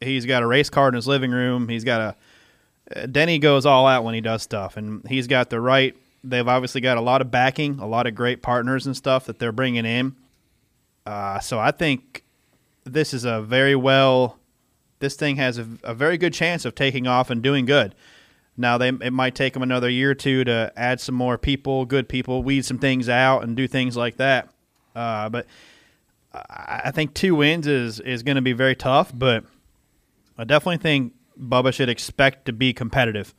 [0.00, 1.68] he's got a race car in his living room.
[1.68, 2.16] He's got a
[3.06, 5.96] Denny goes all out when he does stuff, and he's got the right.
[6.22, 9.38] They've obviously got a lot of backing, a lot of great partners and stuff that
[9.38, 10.16] they're bringing in.
[11.06, 12.24] Uh, so I think
[12.84, 14.38] this is a very well.
[14.98, 17.94] This thing has a, a very good chance of taking off and doing good.
[18.56, 21.86] Now they it might take them another year or two to add some more people,
[21.86, 24.50] good people, weed some things out, and do things like that.
[24.94, 25.46] Uh, but
[26.32, 29.12] I think two wins is is going to be very tough.
[29.14, 29.44] But
[30.36, 33.34] I definitely think Bubba should expect to be competitive.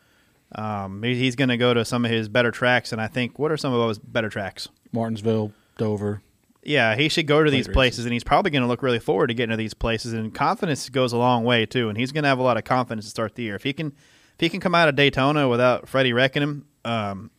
[0.54, 3.52] Um, he's going to go to some of his better tracks, and I think what
[3.52, 4.68] are some of Bubba's better tracks?
[4.92, 6.22] Martinsville, Dover.
[6.64, 7.74] Yeah, he should go to these races.
[7.74, 10.14] places, and he's probably going to look really forward to getting to these places.
[10.14, 12.64] And confidence goes a long way too, and he's going to have a lot of
[12.64, 13.56] confidence to start the year.
[13.56, 17.32] If he can, if he can come out of Daytona without Freddie wrecking him, um,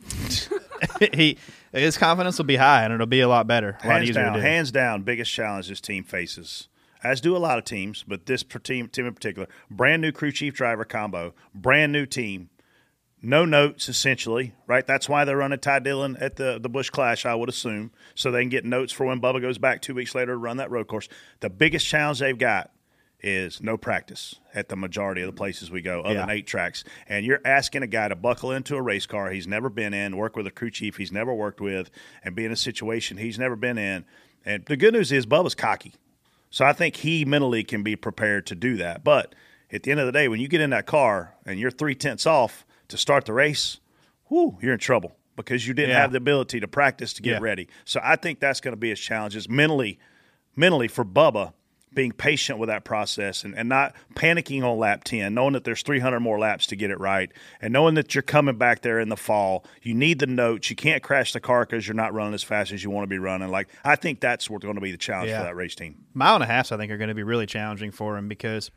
[1.15, 1.39] he
[1.73, 4.23] his confidence will be high, and it'll be a lot better, a lot hands easier
[4.23, 4.47] down, to do.
[4.47, 6.69] hands down, biggest challenge this team faces,
[7.03, 10.33] as do a lot of teams, but this team, team in particular, brand new crew
[10.33, 12.51] chief driver combo, brand new team,
[13.23, 14.87] no notes essentially, right?
[14.87, 18.31] That's why they're running Ty Dillon at the the Busch Clash, I would assume, so
[18.31, 20.71] they can get notes for when Bubba goes back two weeks later to run that
[20.71, 21.09] road course.
[21.41, 22.71] The biggest challenge they've got
[23.25, 26.21] is no practice at the majority of the places we go, other Yeah.
[26.23, 26.83] than eight tracks.
[27.09, 30.17] And you're asking a guy to buckle into a race car he's never been in,
[30.17, 31.89] work with a crew chief he's never worked with,
[32.25, 34.05] and be in a situation he's never been in.
[34.45, 35.93] And the good news is Bubba's cocky.
[36.51, 39.05] So I think he mentally can be prepared to do that.
[39.05, 39.37] But
[39.73, 41.95] at the end of the day, when you get in that car and you're three
[41.95, 43.81] tenths off to start the race,
[44.31, 46.01] whoo, you're in trouble because you didn't Yeah.
[46.03, 47.39] have the ability to practice to get Yeah.
[47.41, 47.69] ready.
[47.85, 49.99] So I think that's going to be his challenge is mentally,
[50.57, 51.53] mentally for Bubba
[51.95, 55.83] being patient with that process and, and not panicking on lap 10, knowing that there's
[55.83, 59.11] 300 more laps to get it right, and knowing that you're coming back there in
[59.11, 59.63] the fall.
[59.83, 60.71] You need the notes.
[60.71, 63.09] You can't crash the car because you're not running as fast as you want to
[63.09, 63.49] be running.
[63.51, 65.41] Like I think that's what's going to be the challenge Yeah.
[65.41, 65.97] for that race team.
[66.15, 68.71] mile and a half, I think, are going to be really challenging for him because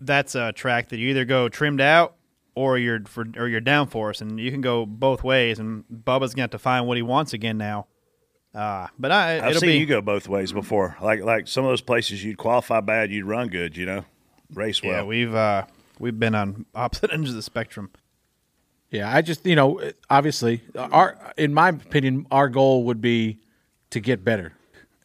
[0.00, 2.14] that's a track that you either go trimmed out
[2.58, 5.58] or you're for or you're downforce, and you can go both ways.
[5.58, 7.86] And Bubba's going to have to find what he wants again now.
[8.54, 10.96] Uh, but I, I've it'll seen be you go both ways before.
[11.00, 13.76] Like like some of those places you'd qualify bad, you'd run good.
[13.76, 14.04] You know,
[14.54, 14.92] race well.
[14.92, 15.02] yeah.
[15.04, 15.64] We've uh,
[16.00, 17.90] we've been on opposite ends of the spectrum.
[18.90, 23.38] Yeah, I just you know obviously our in my opinion our goal would be
[23.90, 24.54] to get better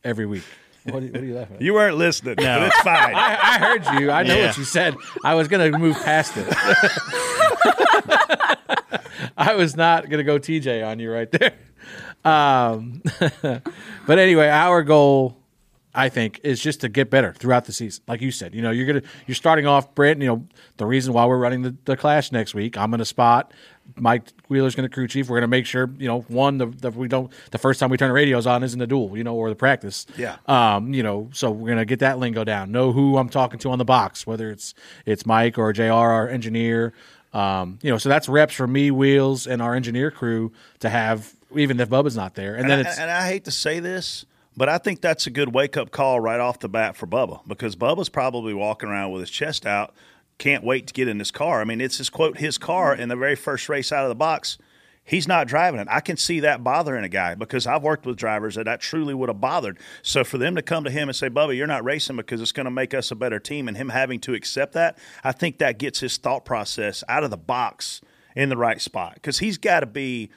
[0.03, 0.43] every week.
[0.85, 1.61] What are, what are you laughing at?
[1.61, 3.15] You weren't listening, but it's fine.
[3.15, 4.11] I, I heard you.
[4.11, 4.47] I know Yeah.
[4.47, 4.95] what you said.
[5.23, 6.45] I was going to move past it.
[9.37, 11.53] I was not going to go TJ on you right there.
[12.25, 13.01] Um,
[13.41, 15.37] but anyway, our goal,
[15.93, 18.03] I think, is just to get better throughout the season.
[18.07, 20.21] Like you said, you know, you're gonna you're starting off, Brent.
[20.21, 20.47] You know,
[20.77, 22.77] the reason why we're running the, the clash next week.
[22.77, 23.53] I'm going to spot.
[23.97, 25.29] Mike Wheeler's going to crew chief.
[25.29, 27.89] We're going to make sure, you know, one the, the we don't the first time
[27.89, 30.05] we turn the radios on isn't the duel, you know, or the practice.
[30.17, 30.37] Yeah.
[30.47, 32.71] Um, you know, so we're gonna get that lingo down.
[32.71, 34.73] Know who I'm talking to on the box, whether it's
[35.05, 35.91] it's Mike or Jr.
[35.91, 36.93] our engineer.
[37.33, 41.33] Um, you know, so that's reps for me, Wheels, and our engineer crew to have,
[41.55, 42.55] even if Bubba's not there.
[42.55, 45.31] And, then and, it's and I hate to say this, but I think that's a
[45.31, 49.11] good wake up call right off the bat for Bubba because Bubba's probably walking around
[49.11, 49.95] with his chest out,
[50.37, 51.61] can't wait to get in this car.
[51.61, 54.15] I mean, it's his quote his car in the very first race out of the
[54.15, 54.57] box.
[55.05, 55.87] He's not driving it.
[55.89, 59.13] I can see that bothering a guy because I've worked with drivers that that truly
[59.13, 59.77] would have bothered.
[60.01, 62.53] So for them to come to him and say, "Bubba, you're not racing because it's
[62.53, 65.57] going to make us a better team," and him having to accept that, I think
[65.57, 68.01] that gets his thought process out of the box
[68.35, 70.29] in the right spot because he's got to be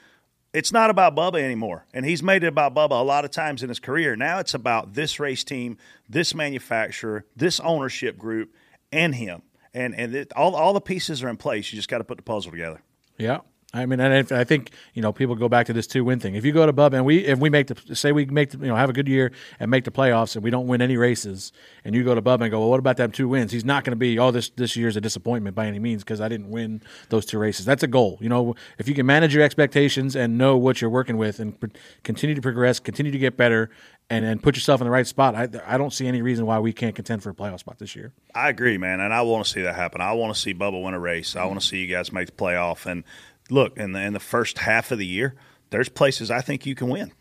[0.53, 1.85] it's not about Bubba anymore.
[1.93, 4.15] And he's made it about Bubba a lot of times in his career.
[4.15, 5.77] Now it's about this race team,
[6.09, 8.53] this manufacturer, this ownership group,
[8.91, 9.43] and him.
[9.73, 11.71] And and it, all all the pieces are in place.
[11.71, 12.81] You just got to put the puzzle together.
[13.17, 13.39] Yeah.
[13.77, 16.19] I mean, and if, I think you know people go back to this two win
[16.19, 16.35] thing.
[16.35, 18.57] If you go to Bubba and we if we make the say we make the,
[18.57, 20.97] you know have a good year and make the playoffs and we don't win any
[20.97, 21.51] races
[21.85, 23.51] and you go to Bubba and go, well, what about them two wins?
[23.51, 26.21] He's not going to be oh this this year's a disappointment by any means because
[26.21, 27.65] I didn't win those two races.
[27.65, 28.17] That's a goal.
[28.21, 31.59] You know, if you can manage your expectations and know what you're working with and
[31.59, 31.67] pr-
[32.03, 33.69] continue to progress, continue to get better,
[34.09, 36.59] and and put yourself in the right spot, I I don't see any reason why
[36.59, 38.13] we can't contend for a playoff spot this year.
[38.33, 40.01] I agree, man, and I want to see that happen.
[40.01, 41.35] I want to see Bubba win a race.
[41.35, 42.85] I want to see you guys make the playoff.
[42.85, 43.03] And
[43.49, 45.35] look, in the in the first half of the year,
[45.69, 47.11] there's places I think you can win.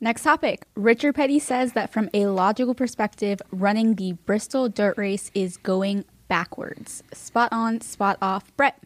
[0.00, 0.66] Next topic.
[0.74, 6.04] Richard Petty says that from a logical perspective, running the Bristol dirt race is going
[6.26, 7.04] backwards.
[7.12, 8.56] Spot on, spot off.
[8.56, 8.82] Brett.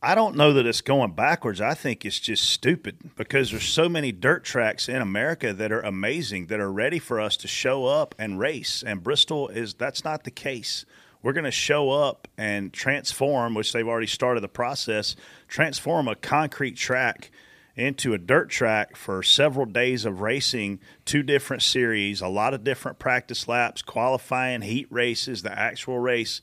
[0.00, 1.60] I don't know that it's going backwards.
[1.60, 5.80] I think it's just stupid because there's so many dirt tracks in America that are
[5.80, 8.84] amazing that are ready for us to show up and race.
[8.86, 10.84] And Bristol is that's not the case.
[11.26, 15.16] We're going to show up and transform, which they've already started the process,
[15.48, 17.32] transform a concrete track
[17.74, 22.62] into a dirt track for several days of racing, two different series, a lot of
[22.62, 26.42] different practice laps, qualifying, heat races, the actual race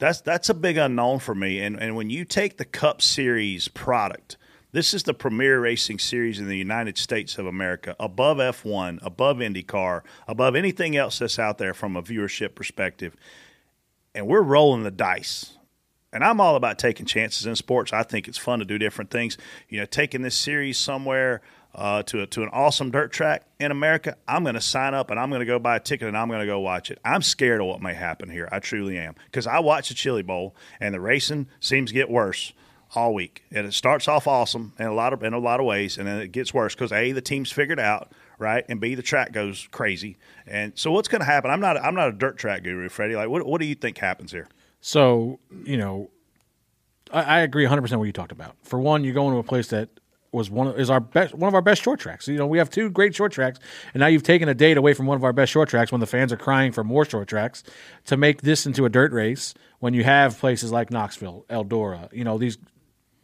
[0.00, 1.60] That's that's a big unknown for me.
[1.60, 4.36] And and when you take the Cup Series product,
[4.72, 9.36] this is the premier racing series in the United States of America, above F1, above
[9.36, 13.14] IndyCar, above anything else that's out there from a viewership perspective.
[14.14, 15.56] And we're rolling the dice.
[16.12, 17.92] And I'm all about taking chances in sports.
[17.92, 19.38] I think it's fun to do different things.
[19.68, 21.40] You know, taking this series somewhere
[21.74, 25.10] uh, to a, to an awesome dirt track in America, I'm going to sign up
[25.10, 26.98] and I'm going to go buy a ticket and I'm going to go watch it.
[27.04, 28.48] I'm scared of what may happen here.
[28.50, 32.10] I truly am because I watch the Chili Bowl and the racing seems to get
[32.10, 32.52] worse
[32.94, 33.44] all week.
[33.52, 36.06] And it starts off awesome in a lot of in a lot of ways, and
[36.06, 39.32] then it gets worse because a the team's figured out right, and b the track
[39.32, 40.16] goes crazy.
[40.46, 41.50] And so what's going to happen?
[41.50, 43.14] I'm not I'm not a dirt track guru, Freddie.
[43.16, 44.48] Like what what do you think happens here?
[44.80, 46.10] So, you know,
[47.12, 48.56] I, I agree 100 percent what you talked about.
[48.62, 49.90] For one, you're going to a place that
[50.32, 52.28] was one of, is our best one of our best short tracks.
[52.28, 53.58] You know, we have two great short tracks,
[53.94, 56.00] and now you've taken a date away from one of our best short tracks when
[56.00, 57.62] the fans are crying for more short tracks
[58.06, 59.54] to make this into a dirt race.
[59.80, 62.58] When you have places like Knoxville, Eldora, you know these.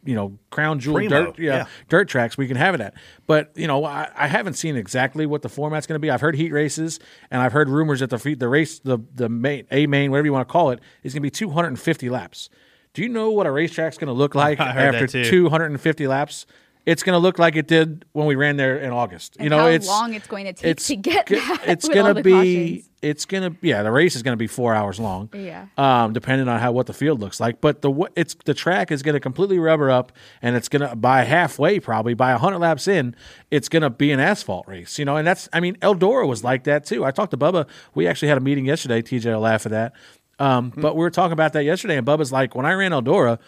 [0.07, 1.65] You know, crown jewel Primo, dirt, yeah, yeah.
[1.89, 2.37] dirt tracks.
[2.37, 2.93] We can have it at,
[3.27, 6.09] but you know, I, I haven't seen exactly what the format's going to be.
[6.09, 9.67] I've heard heat races, and I've heard rumors that the the race, the the main,
[9.69, 12.49] a main, whatever you want to call it, is going to be 250 laps.
[12.93, 16.45] Do you know what a racetrack's going to look like after 250 laps?
[16.85, 19.35] It's going to look like it did when we ran there in August.
[19.35, 22.23] And you know, how it's long it's going to take to get that It's gonna
[22.23, 22.31] be.
[22.31, 22.86] cautions.
[23.01, 23.55] It's gonna.
[23.61, 25.29] Yeah, the race is gonna be four hours long.
[25.33, 25.67] Yeah.
[25.77, 29.03] Um, depending on how what the field looks like, but the it's the track is
[29.03, 33.15] gonna completely rubber up, and it's gonna by halfway probably by hundred laps in,
[33.51, 34.97] it's gonna be an asphalt race.
[34.97, 35.47] You know, and that's.
[35.53, 37.05] I mean, Eldora was like that too.
[37.05, 37.67] I talked to Bubba.
[37.93, 39.03] We actually had a meeting yesterday.
[39.03, 39.93] TJ will laugh at that.
[40.39, 40.81] Um, Hmm.
[40.81, 43.39] But we were talking about that yesterday, and Bubba's like, when I ran Eldora,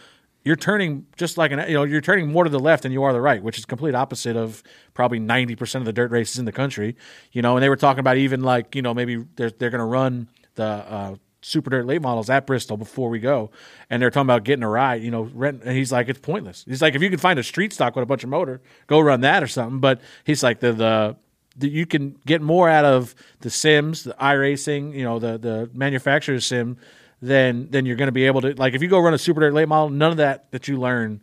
[0.44, 3.04] you're turning just like an you know you're turning more to the left than you
[3.04, 6.38] are the right, which is complete opposite of probably ninety percent of the dirt races
[6.40, 6.96] in the country.
[7.32, 9.80] You know, and they were talking about even like you know maybe they're they're going
[9.80, 13.52] to run the uh, super dirt late models at Bristol before we go,
[13.90, 15.04] and they're talking about getting a ride.
[15.04, 16.64] You know, rent, and he's like it's pointless.
[16.68, 19.00] He's like if you can find a street stock with a bunch of motor, go
[19.00, 19.80] run that or something.
[19.80, 21.18] But he's like the the
[21.58, 25.70] that you can get more out of the sims, the iRacing, you know, the the
[25.74, 26.78] manufacturer's sim
[27.22, 29.42] than then you're going to be able to like if you go run a super
[29.42, 31.22] dirt late model, none of that that you learn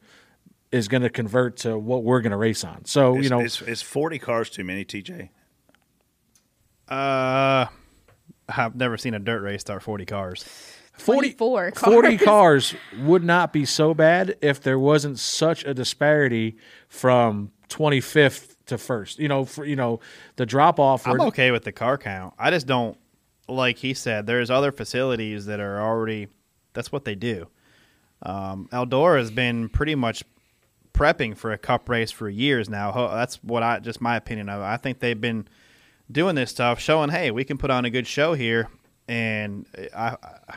[0.73, 2.85] is going to convert to what we're going to race on.
[2.85, 5.31] So Is, you know, is, is 40 cars too many, TJ?
[6.89, 7.67] Uh,
[8.49, 10.45] I've never seen a dirt race start 40 cars.
[10.95, 12.25] 40, 24 40 cars.
[12.25, 16.57] cars would not be so bad if there wasn't such a disparity
[16.89, 19.19] from 25th to first.
[19.19, 20.01] You know, for you know
[20.37, 21.07] the drop off.
[21.07, 22.35] I'm okay with the car count.
[22.39, 22.97] I just don't
[23.49, 24.27] like he said.
[24.27, 26.29] There's other facilities that are already.
[26.73, 27.49] That's what they do.
[28.23, 30.25] Um, Eldora has been pretty much
[30.93, 32.93] prepping for a cup race for years now.
[33.15, 34.63] That's what I just my opinion of.
[34.63, 35.47] I think they've been
[36.11, 38.69] doing this stuff, showing hey, we can put on a good show here.
[39.09, 40.57] And I, I,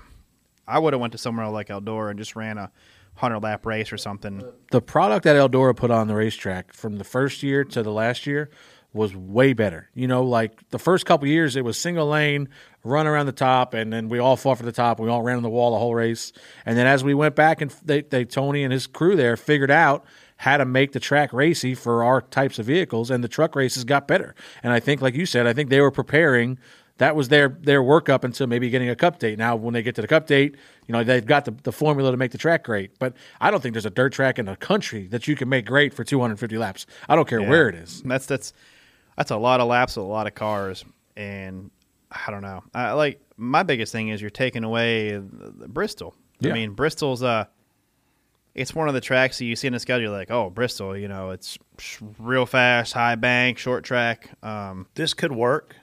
[0.68, 2.72] I would have went to somewhere like Eldora and just ran a
[3.16, 4.42] hundred lap race or something.
[4.72, 8.26] the product that Eldora put on the racetrack from the first year to the last
[8.26, 8.50] year
[8.94, 9.90] was way better.
[9.94, 12.50] You know, like the first couple years, it was single lane,
[12.84, 15.00] run around the top, and then we all fought for the top.
[15.00, 16.34] We all ran on the wall the whole race.
[16.66, 19.72] And then as we went back, and they, they Tony and his crew there figured
[19.72, 20.06] out
[20.38, 23.84] how to make the track racy for our types of vehicles, and the truck races
[23.84, 24.34] got better.
[24.64, 26.58] And I think, like you said, I think they were preparing.
[26.98, 29.38] That was their their work up until maybe getting a cup date.
[29.38, 30.56] Now, when they get to the cup date,
[30.88, 32.98] you know they've got the, the formula to make the track great.
[33.00, 35.66] But I don't think there's a dirt track in the country that you can make
[35.66, 36.86] great for 250 laps.
[37.08, 38.02] I don't care where it is.
[38.04, 38.54] That's that's
[39.20, 40.86] that's a lot of laps with a lot of cars,
[41.18, 41.72] and
[42.10, 42.64] I don't know.
[42.74, 46.16] I, like my biggest thing is you're taking away the, the Bristol.
[46.40, 46.52] Yeah.
[46.52, 47.44] I mean, Bristol's uh,
[48.56, 50.14] it's one of the tracks that you see in the schedule.
[50.14, 54.30] Like, oh, Bristol, you know, it's sh- real fast, high bank, short track.
[54.42, 55.76] Um, This could work.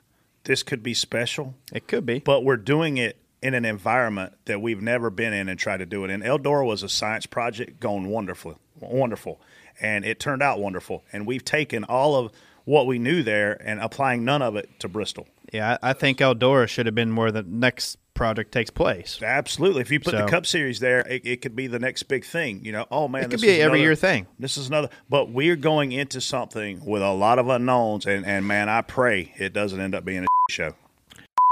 [0.44, 2.20] This could be special, it could be.
[2.20, 5.86] but we're doing it in an environment that we've never been in and tried to
[5.86, 6.10] do it.
[6.10, 9.40] And Eldora was a science project going wonderful, wonderful,
[9.78, 11.04] and it turned out wonderful.
[11.12, 12.32] And we've taken all of
[12.66, 15.26] what we knew there and applying none of it to Bristol.
[15.52, 19.20] Yeah, I, I think Eldora should have been where the next project takes place.
[19.22, 19.80] Absolutely.
[19.82, 22.64] If you put the Cup Series there, it, it could be the next big thing.
[22.64, 24.26] You know, oh man, It this could be is every another- year thing.
[24.38, 28.46] This is another, but we're going into something with a lot of unknowns, and and
[28.46, 30.74] man, I pray it doesn't end up being a show.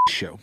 [0.09, 0.39] Show.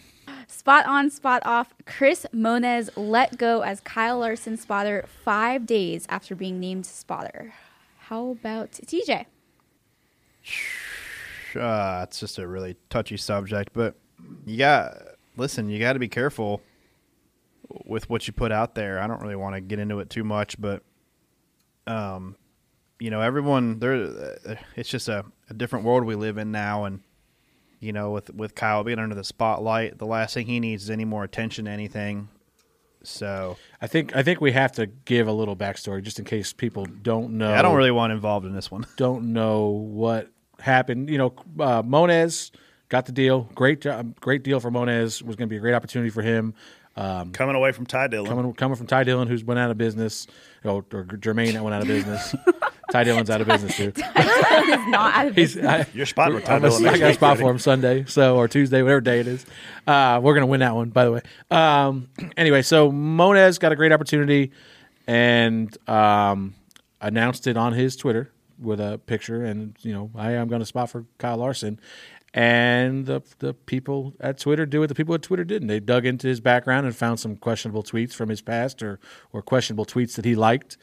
[0.48, 1.74] Spot on, spot off.
[1.86, 7.54] Chris Moniz let go as Kyle Larson spotter five days after being named spotter.
[8.00, 9.26] How about TJ?
[11.56, 13.96] Uh, it's just a really touchy subject, but
[14.46, 14.98] you got
[15.38, 15.70] listen.
[15.70, 16.62] You got to be careful
[17.86, 19.00] with what you put out there.
[19.00, 20.84] I don't really want to get into it too much, but
[21.88, 22.36] um,
[23.00, 23.94] you know, everyone there.
[24.48, 27.02] uh, It's just a, a different world we live in now, and
[27.80, 30.90] you know, with with Kyle being under the spotlight, the last thing he needs is
[30.90, 32.30] any more attention to anything.
[33.04, 36.54] So I think I think we have to give a little backstory just in case
[36.54, 37.54] people don't know.
[37.54, 38.86] I don't really want involved in this one.
[38.98, 41.10] don't know what happened.
[41.10, 42.52] You know, uh, Moniz
[42.90, 43.50] got the deal.
[43.56, 45.24] Great job, great deal for Moniz.
[45.24, 46.54] Was going to be a great opportunity for him.
[46.96, 48.30] Um, Coming away from Ty Dillon.
[48.30, 50.28] coming coming from Ty Dillon, who's went out of business,
[50.64, 52.36] or, or Germain that went out of business.
[52.92, 53.92] Ty Dillon's out of business too.
[53.96, 55.66] It's not out of business.
[55.66, 56.88] I, You're spotting with Ty I'm a- Dillon.
[56.88, 59.46] I got a spot for him Sunday, so or Tuesday, whatever day it is.
[59.88, 61.22] Uh, we're gonna win that one, by the way.
[61.50, 64.52] Um, anyway, so Moniz got a great opportunity
[65.08, 66.54] and um,
[67.00, 70.90] announced it on his Twitter with a picture, and you know, I am gonna spot
[70.90, 71.80] for Kyle Larson.
[72.34, 75.82] And the the people at Twitter do what the people at Twitter did, and they
[75.82, 79.00] dug into his background and found some questionable tweets from his past or
[79.34, 80.78] or questionable tweets that he liked,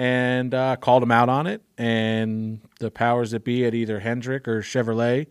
[0.00, 1.60] and uh, called him out on it.
[1.76, 5.26] And the powers that be at either Hendrick or Chevrolet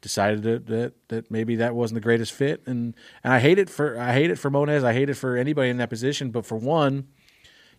[0.00, 2.62] decided that, that that maybe that wasn't the greatest fit.
[2.64, 4.84] And and I hate it for I hate it for Moniz.
[4.84, 6.30] I hate it for anybody in that position.
[6.30, 7.08] But for one,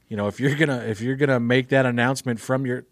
[0.10, 2.86] you know, if you're gonna if you're gonna make that announcement from your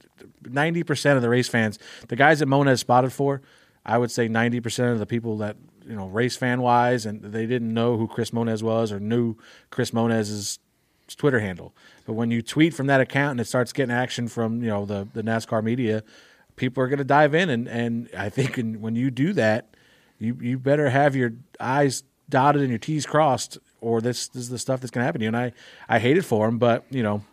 [0.44, 1.78] ninety percent of the race fans,
[2.08, 3.44] the guys that Moniz spotted for,
[3.86, 5.56] I would say ninety percent of the people that
[5.86, 9.36] you know race fan wise, and they didn't know who Chris Moniz was or knew
[9.70, 10.58] Chris Moniz's
[11.16, 11.76] Twitter handle.
[12.06, 14.86] But when you tweet from that account and it starts getting action from you know
[14.86, 16.04] the the NASCAR media,
[16.56, 19.76] people are going to dive in, and and I think in, when you do that,
[20.20, 24.50] you you better have your I's dotted and your T's crossed, or this, this is
[24.50, 25.30] the stuff that's going to happen to you.
[25.30, 25.54] And I
[25.90, 27.24] I hate it for him, but you know,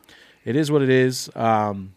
[0.44, 1.30] it is what it is.
[1.34, 1.94] Um,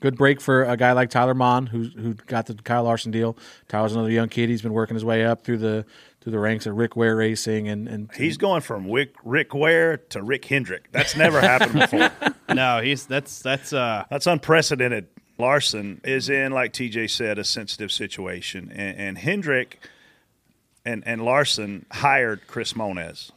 [0.00, 3.36] good break for a guy like Tyler Monn, who who got the Kyle Larson deal.
[3.68, 4.48] Tyler's another young kid.
[4.48, 5.84] He's been working his way up through the
[6.22, 9.96] through the ranks of Rick Ware Racing, and and He's going from Rick, Rick Ware
[9.96, 10.90] to Rick Hendrick.
[10.92, 12.10] That's never happened before.
[12.54, 15.08] No, he's that's that's uh That's unprecedented.
[15.38, 19.80] Larson is in, like TJ said, a sensitive situation, and, and Hendrick
[20.84, 23.32] and and Larson hired Chris Moniz.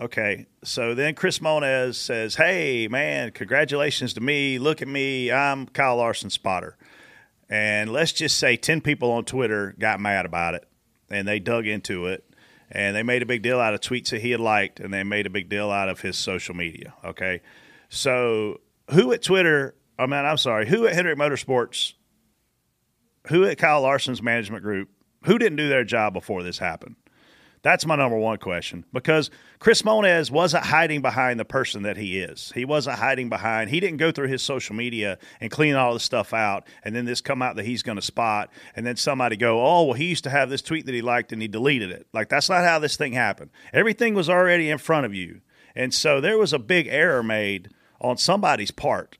[0.00, 4.58] Okay, so then Chris Moniz says, "Hey, man, congratulations to me.
[4.58, 5.30] Look at me.
[5.30, 6.76] I'm Kyle Larson spotter."
[7.48, 10.66] And let's just say ten people on Twitter got mad about it,
[11.10, 12.24] and they dug into it,
[12.70, 15.04] and they made a big deal out of tweets that he had liked, and they
[15.04, 16.94] made a big deal out of his social media.
[17.04, 17.42] Okay,
[17.88, 19.74] so who at Twitter?
[19.98, 21.94] Oh, I mean, I'm sorry, who at Hendrick Motorsports?
[23.28, 24.88] Who at Kyle Larson's management group?
[25.24, 26.96] Who didn't do their job before this happened?
[27.62, 32.18] That's my number one question because Chris Moniz wasn't hiding behind the person that he
[32.18, 32.52] is.
[32.54, 33.70] He wasn't hiding behind.
[33.70, 37.04] He didn't go through his social media and clean all this stuff out, and then
[37.04, 40.06] this come out that he's going to spot, and then somebody go, "Oh, well, he
[40.06, 42.64] used to have this tweet that he liked and he deleted it." Like that's not
[42.64, 43.50] how this thing happened.
[43.72, 45.40] Everything was already in front of you,
[45.74, 49.18] and so there was a big error made on somebody's part.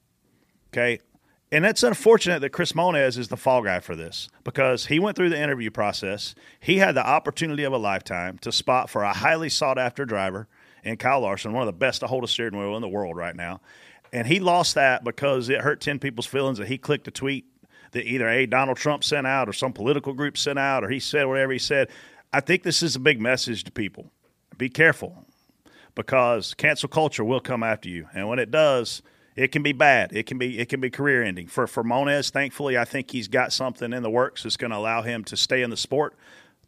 [0.72, 1.00] Okay.
[1.52, 5.16] And it's unfortunate that Chris Moniz is the fall guy for this because he went
[5.16, 6.34] through the interview process.
[6.58, 10.48] He had the opportunity of a lifetime to spot for a highly sought after driver
[10.82, 13.16] in Kyle Larson, one of the best to hold a steering wheel in the world
[13.16, 13.60] right now.
[14.12, 17.44] And he lost that because it hurt 10 people's feelings that he clicked a tweet
[17.92, 20.98] that either A, Donald Trump sent out or some political group sent out or he
[20.98, 21.88] said whatever he said.
[22.32, 24.10] I think this is a big message to people.
[24.58, 25.24] Be careful
[25.94, 28.08] because cancel culture will come after you.
[28.14, 29.02] And when it does,
[29.36, 30.16] it can be bad.
[30.16, 31.46] It can be it can be career ending.
[31.46, 34.76] For for Moniz, thankfully, I think he's got something in the works that's going to
[34.76, 36.14] allow him to stay in the sport.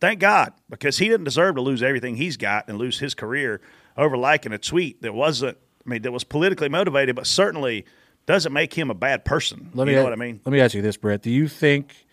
[0.01, 3.61] Thank God, because he didn't deserve to lose everything he's got and lose his career
[3.97, 7.87] over liking a tweet that wasn't I mean that was politically motivated, but certainly
[8.27, 9.71] doesn't make him a bad person.
[9.73, 10.41] Let me you know what I mean?
[10.45, 11.23] Let me ask you this, Brett.
[11.23, 12.07] Do you think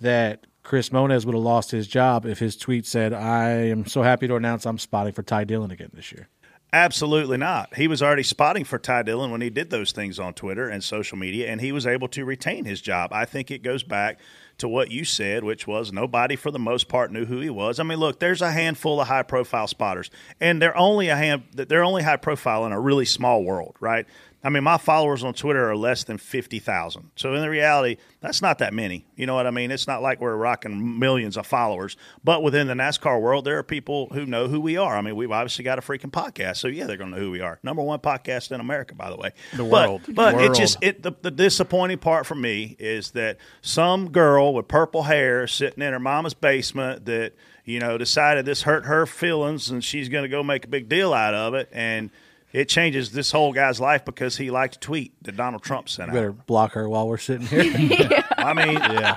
[0.00, 4.02] that Chris Moniz would have lost his job if his tweet said, "I am so
[4.02, 6.28] happy to announce I'm spotting for Ty Dillon again this year"?
[6.74, 7.76] Absolutely not.
[7.76, 10.82] He was already spotting for Ty Dillon when he did those things on Twitter and
[10.82, 13.12] social media, and he was able to retain his job.
[13.12, 14.18] I think it goes back
[14.56, 17.78] to what you said, which was nobody for the most part knew who he was.
[17.78, 21.42] I mean, look, there's a handful of high profile spotters, and they're only a hand
[21.52, 24.06] they're only high profile in a really small world, right?
[24.44, 27.10] I mean, my followers on Twitter are less than 50,000.
[27.14, 29.06] So, in the reality, that's not that many.
[29.14, 29.70] You know what I mean?
[29.70, 31.96] It's not like we're rocking millions of followers.
[32.24, 34.96] But within the NASCAR world, there are people who know who we are.
[34.96, 36.56] I mean, we've obviously got a freaking podcast.
[36.56, 37.60] So, yeah, they're going to know who we are.
[37.62, 39.30] Number one podcast in America, by the way.
[39.54, 40.02] The world.
[40.08, 40.54] But, it World.
[40.56, 45.46] just, it, the, the disappointing part for me is that some girl with purple hair
[45.46, 50.08] sitting in her mama's basement that, you know, decided this hurt her feelings and she's
[50.08, 51.68] going to go make a big deal out of it.
[51.70, 52.10] And,
[52.52, 56.08] it changes this whole guy's life because he liked a tweet that Donald Trump sent
[56.08, 56.46] You better out.
[56.46, 58.24] block her while we're sitting here.
[58.36, 59.16] I mean, yeah.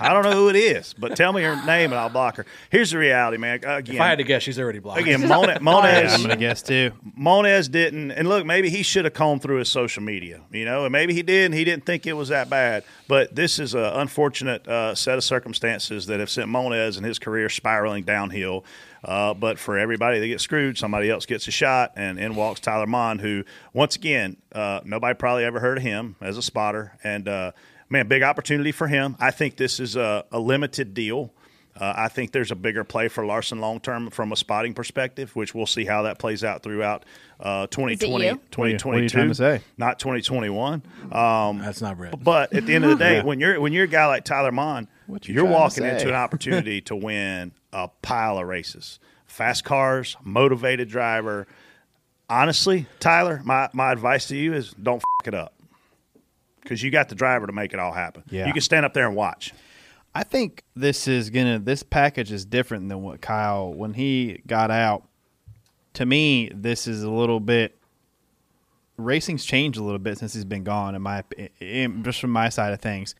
[0.00, 2.46] I don't know who it is, but tell me her name and I'll block her.
[2.70, 3.56] Here's the reality, man.
[3.64, 5.00] Again, If I had to guess, she's already blocked.
[5.00, 6.92] again, Mone- Yeah, I'm gonna guess too.
[7.16, 10.84] Moniz didn't, and look, maybe he should have combed through his social media, you know,
[10.84, 12.84] and maybe he did, and he didn't think it was that bad.
[13.08, 17.18] But this is an unfortunate uh, set of circumstances that have sent Moniz and his
[17.18, 18.64] career spiraling downhill.
[19.04, 22.60] Uh, but for everybody that gets screwed, somebody else gets a shot, and in walks
[22.60, 26.98] Tyler Monn, who, once again, uh, nobody probably ever heard of him as a spotter,
[27.04, 27.52] and uh,
[27.88, 29.16] man, big opportunity for him.
[29.20, 31.32] I think this is a, a limited deal.
[31.80, 35.36] Uh, I think there's a bigger play for Larson long term from a spotting perspective,
[35.36, 37.04] which we'll see how that plays out throughout
[37.38, 38.40] uh, 2020, you?
[38.56, 39.60] What are you 2022, trying to say?
[39.76, 40.82] not 2021.
[41.12, 42.20] Um, That's not Brett.
[42.22, 44.50] but at the end of the day, when you're when you're a guy like Tyler
[44.50, 49.64] Monn, What you you're walking into an opportunity to win a pile of races, fast
[49.64, 51.46] cars, motivated driver.
[52.30, 55.54] Honestly, Tyler, my, my advice to you is don't f- it up
[56.62, 58.22] because you got the driver to make it all happen.
[58.30, 58.46] Yeah.
[58.46, 59.54] You can stand up there and watch.
[60.14, 61.58] I think this is gonna.
[61.58, 65.04] This package is different than what Kyle when he got out.
[65.94, 67.76] To me, this is a little bit.
[68.96, 70.94] Racing's changed a little bit since he's been gone.
[70.94, 71.22] In my,
[71.60, 73.14] in, just from my side of things,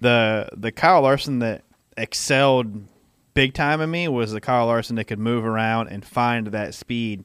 [0.00, 1.62] the the Kyle Larson that
[1.96, 2.84] excelled
[3.34, 6.74] big time in me was the Kyle Larson that could move around and find that
[6.74, 7.24] speed.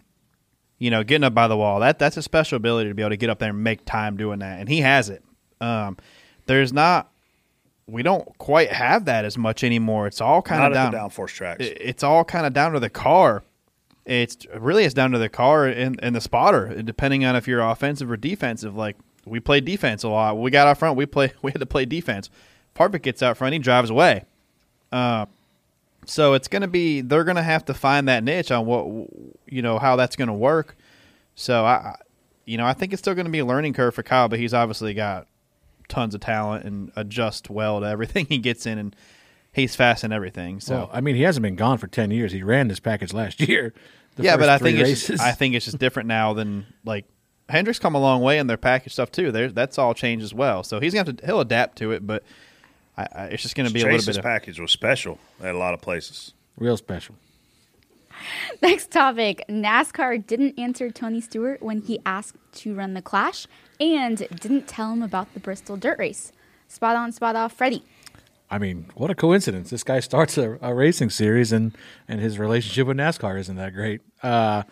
[0.77, 1.79] You know, getting up by the wall.
[1.79, 4.17] That that's a special ability to be able to get up there and make time
[4.17, 5.23] doing that, and he has it.
[5.61, 5.97] Um,
[6.47, 7.09] there's not
[7.87, 10.07] we don't quite have that as much anymore.
[10.07, 10.91] It's all kind Not of down.
[11.09, 11.63] downforce tracks.
[11.63, 13.43] it- It's all kind of down to the car.
[14.05, 17.61] It's really it's down to the car and, and the spotter, depending on if you're
[17.61, 18.75] offensive or defensive.
[18.75, 20.39] Like we play defense a lot.
[20.39, 20.97] We got out front.
[20.97, 21.31] We play.
[21.41, 22.29] We had to play defense.
[22.75, 23.53] Harvick gets out front.
[23.53, 24.25] He drives away.
[24.91, 25.25] Uh,
[26.05, 29.09] so it's going to be they're going to have to find that niche on what
[29.47, 30.75] you know how that's going to work.
[31.35, 31.95] So I,
[32.45, 34.39] you know, I think it's still going to be a learning curve for Kyle, but
[34.39, 35.27] he's obviously got
[35.87, 38.95] tons of talent and adjust well to everything he gets in, and
[39.51, 40.59] he's fast in everything.
[40.59, 42.31] So Well, I mean, he hasn't been gone for ten years.
[42.31, 43.73] He ran this package last year.
[44.17, 47.05] yeah, but I think it's just, I think it's just different now than like
[47.49, 49.31] Hendricks come a long way in their package stuff too.
[49.31, 50.63] There, that's all changed as well.
[50.63, 52.23] So he's gonna have to he'll adapt to it, but
[52.97, 55.19] I, I, it's just going to be a little Chase's bit of package was special
[55.41, 56.33] at a lot of places.
[56.57, 57.15] real special.
[58.61, 63.47] Next topic NASCAR didn't answer Tony Stewart when he asked to run the Clash
[63.79, 66.31] and didn't tell him about the Bristol Dirt Race.
[66.67, 67.83] Spot on, spot off, Freddie.
[68.49, 69.71] I mean, what a coincidence!
[69.71, 71.75] This guy starts a, a racing series, and
[72.07, 74.01] and his relationship with NASCAR isn't that great.
[74.21, 74.63] Uh,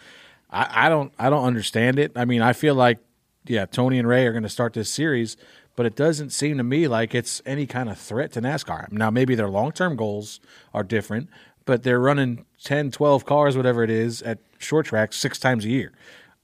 [0.49, 2.11] I, I don't I don't understand it.
[2.15, 2.99] I mean, I feel like
[3.45, 5.37] yeah, Tony and Ray are going to start this series,
[5.75, 8.91] but it doesn't seem to me like it's any kind of threat to NASCAR.
[8.91, 10.39] Now, maybe their long term goals
[10.73, 11.29] are different,
[11.65, 15.69] but they're running 10, 12 cars, whatever it is, at short tracks six times a
[15.69, 15.91] year.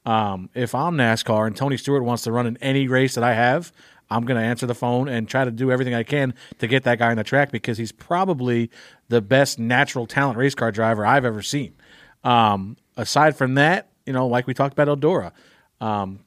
[0.06, 3.34] Um, if I'm NASCAR and Tony Stewart wants to run in any race that I
[3.34, 3.72] have,
[4.10, 6.84] I'm going to answer the phone and try to do everything I can to get
[6.84, 8.72] that guy on the track because he's probably
[9.08, 11.76] the best natural talent race car driver I've ever seen.
[12.24, 15.32] Um, aside from that, you know, like we talked about Eldora,
[15.80, 16.20] um,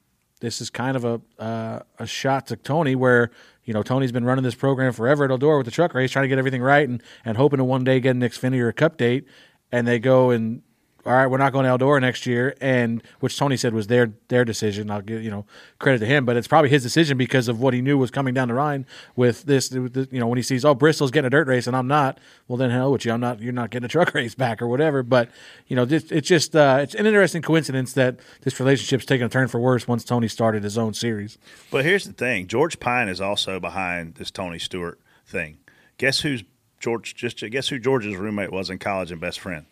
[0.42, 3.30] this is kind of a uh, a shot to Tony where
[3.64, 6.24] you know Tony's been running this program forever at Eldora with the truck race, trying
[6.24, 8.72] to get everything right and and hoping to one day get an Xfinity or a
[8.72, 9.26] Cup date,
[9.70, 10.62] and they go and
[11.04, 14.12] all right, we're not going to Eldora next year, and which Tony said was their
[14.28, 14.90] their decision.
[14.90, 15.44] I'll give you know
[15.78, 18.34] credit to him, but it's probably his decision because of what he knew was coming
[18.34, 18.86] down the line
[19.16, 19.70] with this.
[19.70, 22.18] with You know, when he sees oh Bristol's getting a dirt race and I'm not,
[22.46, 23.40] well then hell with you, I'm not.
[23.40, 25.02] You're not getting a truck race back or whatever.
[25.02, 25.28] But
[25.66, 29.30] you know, this, it's just uh, it's an interesting coincidence that this relationship's taken a
[29.30, 31.36] turn for worse once Tony started his own series.
[31.70, 35.58] But here's the thing: George Pyne is also behind this Tony Stewart thing.
[35.98, 36.44] Guess who's
[36.78, 37.14] George?
[37.14, 39.66] Just guess who George's roommate was in college and best friend,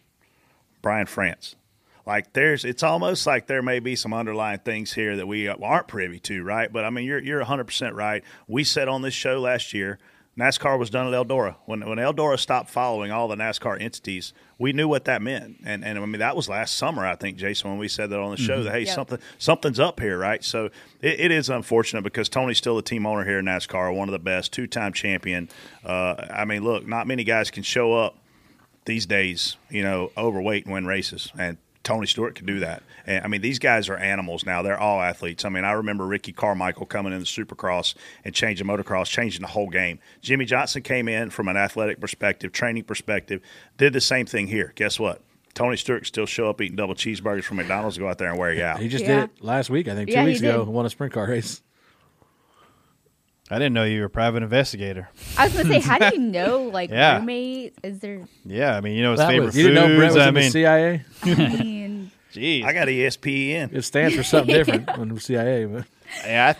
[0.82, 1.56] Brian France.
[2.06, 5.86] Like there's, it's almost like there may be some underlying things here that we aren't
[5.86, 6.72] privy to, right?
[6.72, 8.24] But I mean, you're you're 100 percent right.
[8.48, 9.98] We said on this show last year,
[10.38, 11.56] NASCAR was done at Eldora.
[11.66, 15.84] When when Eldora stopped following all the NASCAR entities, we knew what that meant, and
[15.84, 18.30] and I mean that was last summer, I think, Jason, when we said that on
[18.30, 18.94] the show that hey Yep.
[18.94, 20.42] something something's up here, right?
[20.42, 20.66] So
[21.02, 24.12] it, it is unfortunate because Tony's still the team owner here in NASCAR, one of
[24.12, 25.48] the best, two time champion.
[25.84, 28.16] Uh, I mean, look, not many guys can show up
[28.90, 31.30] these days, you know, overweight and win races.
[31.38, 32.82] And Tony Stewart could do that.
[33.06, 34.62] And I mean, these guys are animals now.
[34.62, 35.44] They're all athletes.
[35.44, 39.46] I mean, I remember Ricky Carmichael coming in the supercross and changing motocross, changing the
[39.48, 40.00] whole game.
[40.20, 43.40] Jimmie Johnson came in from an athletic perspective, training perspective,
[43.78, 44.72] did the same thing here.
[44.74, 45.22] Guess what?
[45.54, 48.52] Tony Stewart still show up eating double cheeseburgers from McDonald's, go out there and wear
[48.52, 48.80] you out.
[48.80, 49.20] He just Yeah.
[49.20, 51.62] did it last week, I think, two Yeah, weeks ago, won a sprint car race.
[53.50, 55.08] I didn't know you were a private investigator.
[55.36, 57.18] I was gonna say, how do you know like Yeah.
[57.18, 57.74] roommate?
[57.82, 58.20] Is there?
[58.44, 60.14] Yeah, I mean, you know his That favorite was- you didn't know Brett foods.
[60.16, 61.04] was I in the mean, CIA?
[61.22, 63.74] I mean, geez, I got E ESPN.
[63.74, 65.84] It stands for something different than the CIA, but
[66.24, 66.54] yeah,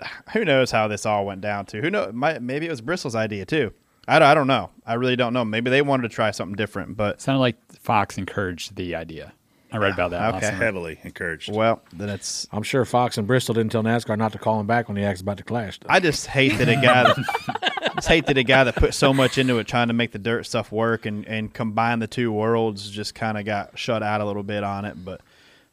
[0.00, 1.80] I, who knows how this all went down to?
[1.80, 2.10] Who know?
[2.12, 3.72] Might, maybe it was Bristol's idea too.
[4.08, 4.70] I, don't- I don't know.
[4.86, 5.44] I really don't know.
[5.44, 9.32] Maybe they wanted to try something different, but Sounded like Fox encouraged the idea.
[9.76, 10.34] I read about that.
[10.36, 10.46] Okay.
[10.46, 10.56] summer.
[10.64, 11.52] Heavily encouraged.
[11.54, 12.46] well, then it's.
[12.52, 15.04] I'm sure Fox and Bristol didn't tell NASCAR not to call him back when he
[15.04, 15.78] asked about the clash.
[15.78, 15.86] though.
[15.90, 19.12] I just hate that a guy that just hate that a guy that put so
[19.12, 22.32] much into it trying to make the dirt stuff work and, and combine the two
[22.32, 24.96] worlds just kind of got shut out a little bit on it.
[25.04, 25.20] But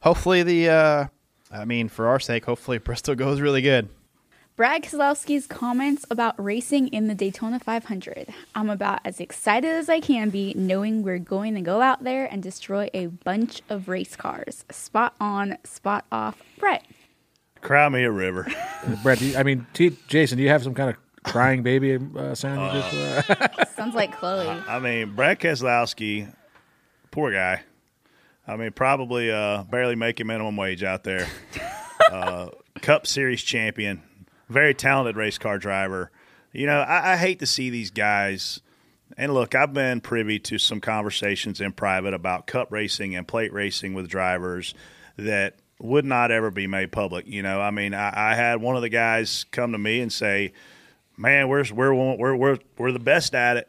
[0.02, 1.06] hopefully the uh,
[1.52, 3.90] I mean for our sake, hopefully Bristol goes really good.
[4.56, 8.30] Brad Keselowski's comments about racing in the Daytona 500.
[8.54, 12.26] I'm about as excited as I can be knowing we're going to go out there
[12.32, 14.64] and destroy a bunch of race cars.
[14.70, 16.40] Spot on, spot off.
[16.60, 16.86] Brett.
[17.62, 18.46] Cry me a river.
[19.02, 21.98] Brett, do you, I mean, T- Jason, do you have some kind of crying baby
[22.16, 22.76] uh, sound?
[22.76, 24.48] you just, uh, Sounds like Chloe.
[24.48, 26.32] I mean, Brad Keselowski,
[27.10, 27.64] poor guy.
[28.48, 31.28] I mean, probably uh, barely making minimum wage out there.
[32.12, 32.50] uh,
[32.82, 34.04] Cup Series champion,
[34.54, 36.12] very talented race car driver.
[36.54, 38.62] You know, I, I hate to see these guys.
[39.18, 43.52] And look, I've been privy to some conversations in private about cup racing and plate
[43.52, 44.74] racing with drivers
[45.18, 47.28] that would not ever be made public.
[47.28, 50.12] You know, I mean, I, I had one of the guys come to me and
[50.12, 50.54] say,
[51.18, 53.68] "Man, we're we're we're we're we're the best at it,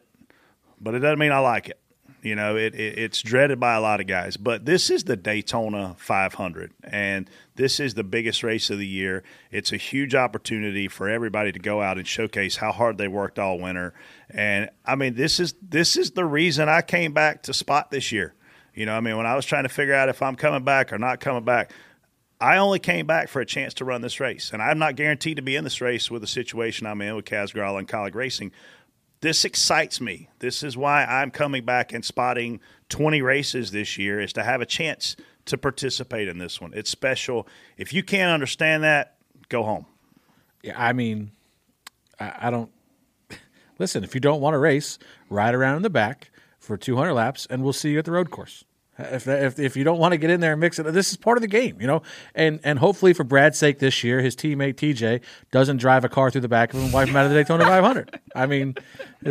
[0.81, 1.81] but it doesn't mean I like it.
[2.25, 4.39] You know, it, it it's dreaded by a lot of guys.
[4.39, 9.23] But this is the Daytona 500, and this is the biggest race of the year.
[9.51, 13.39] It's a huge opportunity for everybody to go out and showcase how hard they worked
[13.39, 13.93] all winter.
[14.31, 18.11] And I mean, this is this is the reason I came back to spot this
[18.11, 18.33] year.
[18.73, 20.95] You know, I mean, when I was trying to figure out if I'm coming back
[20.95, 21.73] or not coming back,
[22.41, 25.37] I only came back for a chance to run this race, and I'm not guaranteed
[25.37, 28.15] to be in this race with the situation I'm in with Kaz Grala and Kaulig
[28.15, 28.51] Racing.
[29.25, 30.29] This excites me.
[30.41, 32.61] This is why I'm coming back and spotting
[32.91, 35.17] 20 races this year is to have a chance
[35.47, 36.75] to participate in this one.
[36.75, 37.49] It's special.
[37.79, 39.17] If you can't understand that,
[39.49, 39.87] go home.
[40.63, 41.31] yeah, I mean,
[42.21, 42.71] I, I don't.
[43.79, 44.99] Listen, if you don't want to race,
[45.31, 48.31] ride around in the back for 200 laps, and we'll see you at the road
[48.31, 48.67] course.
[48.97, 51.17] If, if, if you don't want to get in there and mix it, this is
[51.17, 52.03] part of the game, you know.
[52.35, 55.21] And and hopefully for Brad's sake this year, his teammate TJ
[55.51, 57.37] doesn't drive a car through the back of him and wipe him out of the
[57.37, 58.21] Daytona 500.
[58.37, 58.77] I mean,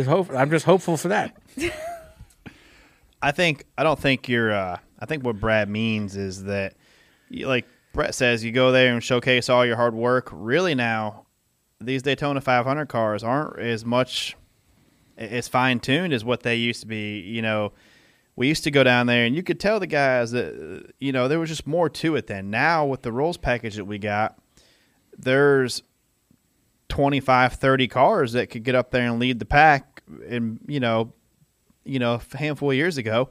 [0.04, 1.36] hope, I'm just hopeful for that.
[3.22, 4.52] I think I don't think you're.
[4.52, 6.74] Uh, I think what Brad means is that,
[7.30, 10.28] you, like Brett says, you go there and showcase all your hard work.
[10.30, 11.24] Really, now
[11.80, 14.36] these Daytona 500 cars aren't as much
[15.16, 17.20] as fine tuned as what they used to be.
[17.20, 17.72] You know,
[18.36, 21.28] we used to go down there and you could tell the guys that you know
[21.28, 22.26] there was just more to it.
[22.26, 24.38] Then now with the rules package that we got,
[25.16, 25.82] there's
[26.88, 31.12] 25, 30 cars that could get up there and lead the pack, and you know
[31.84, 33.30] you know, a handful of years ago,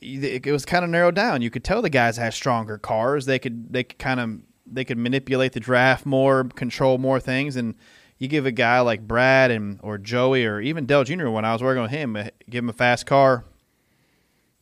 [0.00, 1.42] it, was kind of narrowed down.
[1.42, 3.26] You could tell the guys had stronger cars.
[3.26, 7.56] They could they could kind of they could manipulate the draft more, control more things,
[7.56, 7.74] and
[8.18, 11.28] you give a guy like Brad and or Joey or even Dale Jr.
[11.28, 13.44] When I was working with him, uh, give him a fast car.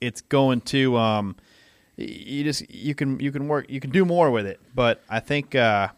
[0.01, 1.37] It's going to um,
[1.97, 4.61] you just you can you can work you can do more with it.
[4.75, 5.89] But I think uh,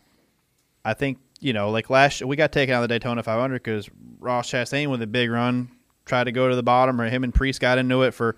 [0.85, 3.89] I think you know like last we got taken out of the Daytona 500 because
[4.19, 5.71] Ross Chastain with a big run
[6.07, 8.37] tried to go to the bottom, or him and Preece got into it for.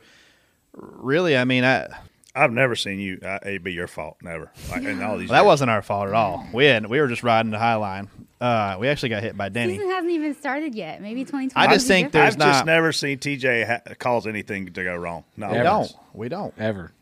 [0.75, 1.87] Really, I mean, I,
[2.35, 3.19] I've never seen you.
[3.23, 4.17] Uh, it be your fault.
[4.23, 4.51] Never.
[4.71, 5.45] Like, in all these that years.
[5.47, 6.47] wasn't our fault at all.
[6.53, 8.09] We had, we were just riding the high line.
[8.41, 9.75] Uh, we actually got hit by Denny.
[9.75, 11.01] Season hasn't even started yet.
[11.03, 11.53] Maybe 2020.
[11.55, 12.13] I just will be think different.
[12.13, 12.53] there's I've not.
[12.55, 15.25] just never seen TJ ha- cause anything to go wrong.
[15.37, 15.65] No, we Ever.
[15.65, 15.93] don't.
[16.15, 16.55] We don't.
[16.59, 16.93] Ever.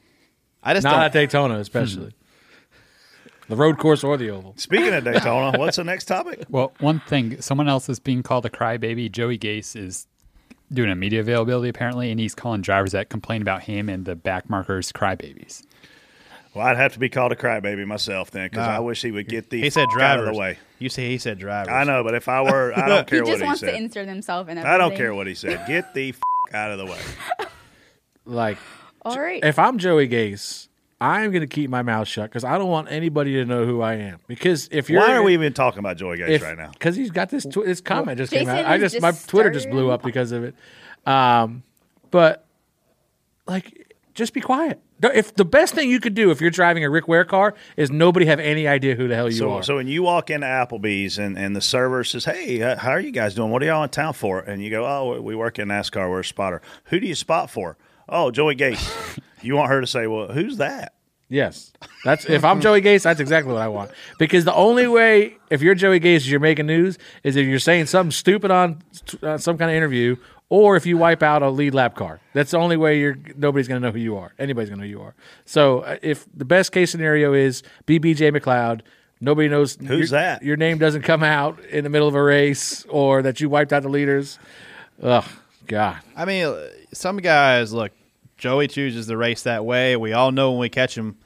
[0.63, 1.03] I just Not don't.
[1.05, 2.13] at Daytona, especially.
[3.49, 4.55] the road course or the oval.
[4.59, 6.45] Speaking of Daytona, what's the next topic?
[6.51, 9.11] Well, one thing, someone else is being called a crybaby.
[9.11, 10.07] Joey Gase is
[10.73, 14.15] doing a media availability apparently, and he's calling drivers that complain about him and the
[14.17, 15.65] back markers crybabies.
[16.55, 18.77] Well, I'd have to be called a crybaby myself then, because Nah.
[18.77, 20.23] I wish he would get the he said fuck drivers.
[20.23, 20.59] out of the way.
[20.81, 21.73] You say he said drivers.
[21.73, 23.75] I know, but if I were, I don't care just what he wants to said.
[23.77, 24.75] insert himself in everything.
[24.75, 25.65] I don't care what he said.
[25.69, 26.09] Get the
[26.51, 26.99] f- out of the way.
[28.25, 28.59] Like,
[29.03, 29.45] All right.
[29.45, 30.67] if I'm Joey Gase,
[31.01, 33.81] I'm going to keep my mouth shut because I don't want anybody to know who
[33.81, 34.19] I am.
[34.27, 36.71] Because if you're Why are we even talking about Joey Gase if, right now?
[36.73, 38.65] Because he's got this tw- this comment just came out.
[38.67, 40.55] I was just, my just Twitter just blew up because of it.
[41.07, 41.63] Um,
[42.11, 42.47] but
[43.47, 44.81] like, just be quiet.
[45.03, 47.91] If the best thing you could do if you're driving a Rick Ware car is
[47.91, 49.63] nobody have any idea who the hell you So, are.
[49.63, 53.01] so when you walk into Applebee's and, and the server says, "Hey, uh, how are
[53.01, 53.51] you guys doing?
[53.51, 56.11] What are y'all in town for?" and you go, "Oh, we work in NASCAR.
[56.11, 57.79] We're a spotter." Who do you spot for?
[58.11, 59.19] Oh, Joey Gase.
[59.43, 60.95] you want her to say, "Well, who's that?"
[61.29, 61.73] Yes,
[62.05, 63.93] that's if I'm Joey Gase, that's exactly what I want.
[64.19, 67.87] Because the only way, if you're Joey Gase, you're making news, is if you're saying
[67.87, 68.83] something stupid on
[69.23, 70.17] uh, some kind of interview,
[70.49, 72.21] or if you wipe out a lead lap car.
[72.35, 73.17] That's the only way you're.
[73.37, 74.33] Nobody's going to know who you are.
[74.39, 75.15] Anybody's going to know who you are.
[75.45, 78.83] So uh, if the best case scenario is be BJ McLeod,
[79.21, 80.43] Nobody knows Who's your, that?
[80.43, 83.73] Your name doesn't come out in the middle of a race, or that you wiped
[83.73, 84.39] out the leaders.
[85.03, 85.25] Ugh,
[85.67, 85.99] God.
[86.17, 86.55] I mean,
[86.93, 87.93] some guys look.
[88.41, 89.97] Joey chooses the race that way.
[89.97, 91.19] We all know when we catch him.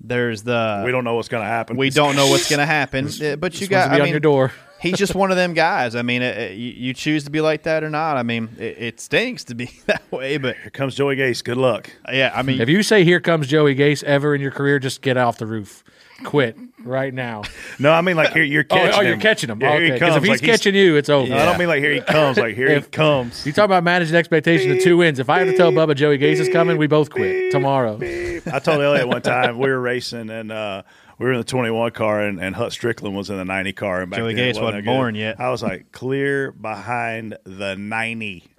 [0.00, 1.76] There's the we don't know what's going to happen.
[1.78, 3.06] we don't know what's going to happen.
[3.24, 4.52] Uh, but you Supposed got to be I on mean, your door.
[4.80, 5.94] he's just one of them guys.
[5.94, 8.16] I mean, uh, uh, you, you choose to be like that or not.
[8.16, 11.42] I mean, it, it stinks to be that way, but Here comes Joey Gase.
[11.42, 11.90] Good luck.
[12.12, 15.00] yeah, I mean, If you say "Here comes Joey Gase" ever in your career, just
[15.00, 15.84] get off the roof.
[16.24, 17.42] Quit right now.
[17.78, 19.06] No, I mean like here you're Oh, catching oh, him.
[19.06, 19.60] you're catching him.
[19.60, 20.16] Yeah, here okay, he because comes.
[20.16, 21.28] if he's like catching you, it's over.
[21.28, 22.36] No, I don't mean like here he comes.
[22.38, 23.46] Like here If- he comes.
[23.46, 25.18] You talk about managing expectations of two wins.
[25.18, 27.98] If I have to tell Bubba Joey Gase is coming, we both quit tomorrow.
[28.02, 30.82] I told Elliott one time we were racing and uh,
[31.18, 34.02] we were in the 21 car and, and Hut Stricklin was in the 90 car.
[34.02, 34.96] And back Joey then it Gase wasn't that good.
[34.96, 35.38] born yet.
[35.40, 38.44] I was like, clear behind the 90.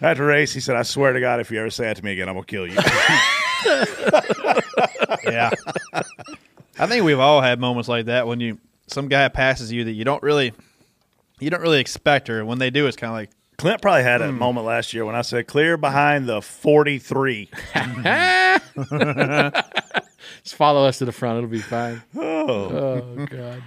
[0.00, 2.12] After race, he said, I swear to God, if you ever say that to me
[2.12, 2.76] again, I'm going to kill you.
[5.24, 5.50] yeah.
[6.78, 9.92] I think we've all had moments like that when you some guy passes you that
[9.92, 10.52] you don't really
[11.40, 14.20] you don't really expect, or when they do, it's kind of like Clint probably had
[14.20, 14.28] Hmm.
[14.28, 17.50] a moment last year when I said, clear behind the 43.
[20.44, 21.38] Just follow us to the front.
[21.38, 22.02] It'll be fine.
[22.16, 22.48] Oh.
[22.48, 23.62] Oh God.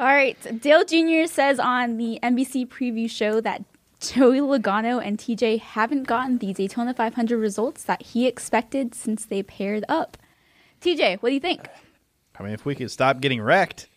[0.00, 0.36] All right.
[0.60, 1.26] Dale Jr.
[1.26, 3.62] says on the NBC preview show that
[4.00, 9.42] Joey Logano and TJ haven't gotten the Daytona 500 results that he expected since they
[9.42, 10.16] paired up.
[10.84, 11.66] TJ, what do you think?
[12.38, 13.88] I mean, if we could stop getting wrecked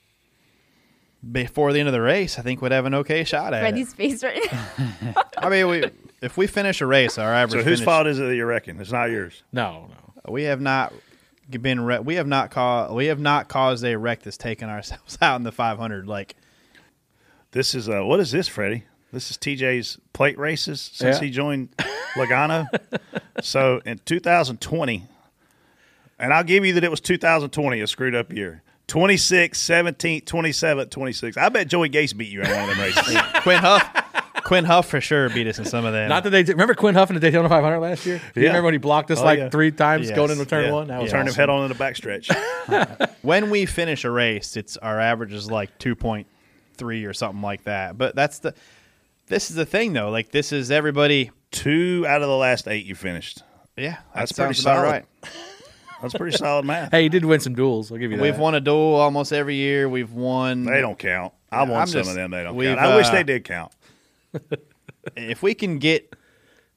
[1.31, 3.69] before the end of the race, I think we'd have an okay shot at it.
[3.69, 5.23] Freddie's face right now.
[5.37, 5.83] I mean, we
[6.21, 7.63] if we finish a race, our average.
[7.63, 8.79] So whose finish- fault is it that you reckon?
[8.79, 9.43] It's not yours.
[9.51, 10.31] No, no.
[10.31, 10.93] We have not
[11.49, 11.79] been.
[11.81, 12.93] Re- we have not caused.
[12.93, 16.07] We have not caused a wreck that's taken ourselves out in the 500.
[16.07, 16.35] Like
[17.51, 18.83] This is uh, what is this, Freddie?
[19.11, 21.23] This is TJ's plate races since Yeah.
[21.25, 21.69] he joined
[22.15, 22.67] Logano.
[23.41, 25.05] so in 2020,
[26.19, 28.63] and I'll give you that it was 2020, a screwed up year.
[28.87, 31.37] 26, 17, 27, 26.
[31.37, 33.03] I bet Joey Gase beat you in one of them races.
[33.41, 34.03] Quin Houff.
[34.45, 36.07] Quin Houff for sure beat us in some of them.
[36.07, 38.21] Not that they remember Quin Houff in the Daytona 500 last year.
[38.33, 38.51] Do you Yeah.
[38.51, 39.49] remember when he blocked us Oh, like yeah.
[39.49, 40.15] three times Yes.
[40.15, 40.71] going into turn Yeah.
[40.71, 40.87] one?
[40.87, 41.39] That was Turned him awesome.
[41.41, 43.09] head on in the backstretch.
[43.23, 46.27] when we finish a race, it's our average is like two point
[46.77, 47.97] three or something like that.
[47.97, 48.53] But that's the.
[49.27, 50.09] This is the thing though.
[50.11, 51.31] Like this is everybody.
[51.51, 53.41] Two out of the last eight you finished.
[53.75, 54.91] Yeah, that That's sounds pretty about solid.
[54.91, 55.05] right.
[56.01, 56.91] That's pretty solid math.
[56.91, 57.91] Hey, he did win some duels.
[57.91, 58.23] I'll give you that.
[58.23, 59.89] We've won a duel almost every year.
[59.89, 60.63] We've won.
[60.65, 61.33] They don't count.
[61.51, 62.31] I Yeah, won I'm some just- of them.
[62.31, 62.79] They don't we've, count.
[62.79, 63.71] I wish uh, they did count.
[65.15, 66.13] If we can get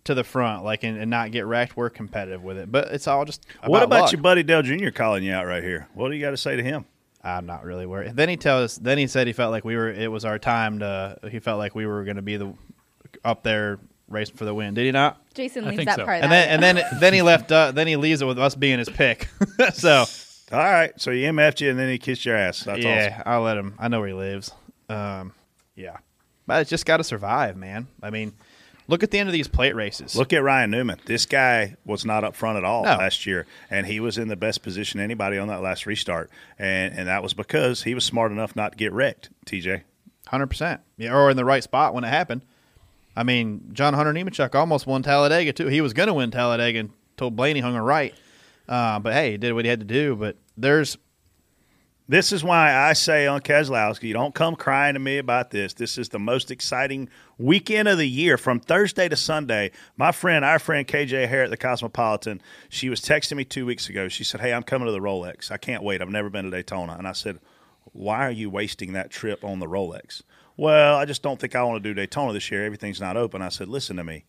[0.05, 2.71] to the front, like and, and not get wrecked, we're competitive with it.
[2.71, 3.45] But it's all just.
[3.67, 4.13] What about luck.
[4.13, 4.91] your buddy Dale Jr.
[4.91, 5.89] calling you out right here?
[5.95, 6.85] What do you got to say to him?
[7.25, 8.15] I'm not really worried.
[8.15, 8.77] Then he tells.
[8.77, 9.91] Then he said he felt like we were.
[9.91, 11.19] It was our time to.
[11.29, 12.55] He felt like we were going to be the
[13.25, 14.75] up there racing for the win.
[14.75, 15.19] Did he not?
[15.35, 16.05] Jason leaves that so.
[16.05, 16.31] part And out.
[16.31, 17.51] then and then then he left.
[17.51, 19.29] Uh, then he leaves it with us being his pick.
[19.73, 20.05] so
[20.53, 20.93] All right.
[21.01, 22.61] So he MF'd you and then he kissed your ass.
[22.65, 23.23] That's yeah, awesome.
[23.27, 23.75] I'll let him.
[23.79, 24.51] I know where he lives.
[24.89, 25.33] Um,
[25.77, 25.99] yeah,
[26.47, 27.87] but it's just got to survive, man.
[28.03, 28.33] I mean,
[28.89, 30.17] look at the end of these plate races.
[30.17, 30.99] Look at Ryan Newman.
[31.07, 32.97] This guy was not up front at all No.
[32.97, 36.93] last year, and he was in the best position anybody on that last restart, and
[36.99, 39.31] and that was because he was smart enough not to get wrecked.
[39.47, 39.83] TJ.
[40.27, 40.81] hundred percent.
[40.97, 42.43] Yeah, or in the right spot when it happened.
[43.21, 45.67] I mean, John Hunter Nemechek almost won Talladega too.
[45.67, 48.15] He was going to win Talladega until Blaney hung a right.
[48.67, 50.17] Uh, but hey, he did what he had to do.
[50.17, 50.97] But there's
[52.09, 55.75] This is why I say on Keselowski, you don't come crying to me about this.
[55.75, 59.71] This is the most exciting weekend of the year from Thursday to Sunday.
[59.99, 62.41] My friend, our friend KJ Hare at the Cosmopolitan,
[62.71, 64.09] she was texting me two weeks ago.
[64.09, 65.51] She said, Hey, I'm coming to the Rolex.
[65.51, 66.01] I can't wait.
[66.01, 66.95] I've never been to Daytona.
[66.97, 67.39] And I said,
[67.93, 70.23] Why are you wasting that trip on the Rolex?
[70.61, 72.67] Well, I just don't think I want to do Daytona this year.
[72.67, 73.41] Everything's not open.
[73.41, 74.27] I said, Listen to me.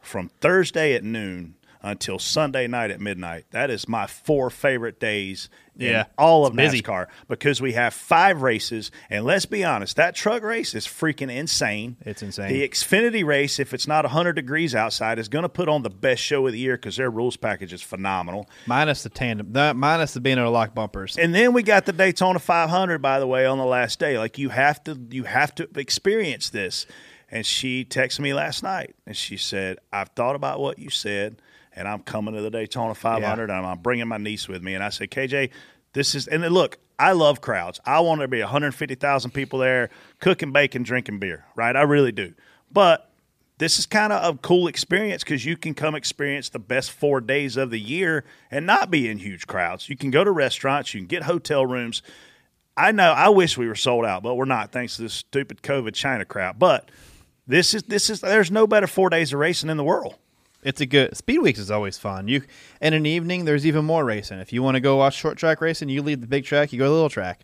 [0.00, 5.48] From Thursday at noon until Sunday night at midnight, that is my four favorite days
[5.78, 6.82] in Yeah, all of busy.
[6.82, 8.90] NASCAR because we have five races.
[9.08, 11.96] And let's be honest, that truck race is freaking insane.
[12.02, 12.52] It's insane.
[12.52, 15.88] The Xfinity race, if it's not 100 degrees outside, is going to put on the
[15.90, 18.48] best show of the year because their rules package is phenomenal.
[18.66, 21.16] minus the tandem, the, minus the being able to lock bumpers.
[21.16, 24.18] And then we got the Daytona 500, by the way, on the last day.
[24.18, 26.84] Like you have to, you have to experience this.
[27.32, 31.40] And she texted me last night, and she said, "I've thought about what you said,
[31.74, 34.84] and I'm coming to the Daytona 500, and I'm bringing my niece with me." And
[34.84, 35.50] I said, "KJ,
[35.92, 37.80] this is." And then look, I love crowds.
[37.84, 39.90] I want there to be 150,000 people there,
[40.20, 41.44] cooking bacon, drinking beer.
[41.54, 41.76] Right?
[41.76, 42.34] I really do.
[42.70, 43.10] But
[43.60, 47.20] this is kind of a cool experience because you can come experience the best four
[47.20, 49.90] days of the year and not be in huge crowds.
[49.90, 52.02] You can go to restaurants, you can get hotel rooms.
[52.74, 55.60] I know I wish we were sold out, but we're not thanks to this stupid
[55.60, 56.58] COVID China crowd.
[56.58, 56.90] But
[57.46, 60.14] this is this is there's no better four days of racing in the world.
[60.62, 62.28] It's a good Speed Weeks is always fun.
[62.28, 62.42] You
[62.80, 64.38] and in the evening there's even more racing.
[64.40, 66.78] If you want to go watch short track racing, you leave the big track, you
[66.78, 67.40] go to the little track.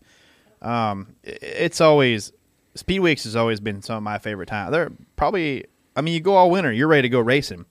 [0.63, 2.33] Um, i- it's always
[2.75, 4.71] Speed Weeks has always been some of my favorite time.
[4.73, 5.65] They're probably
[5.95, 7.65] I mean you go all winter, you're ready to go racing.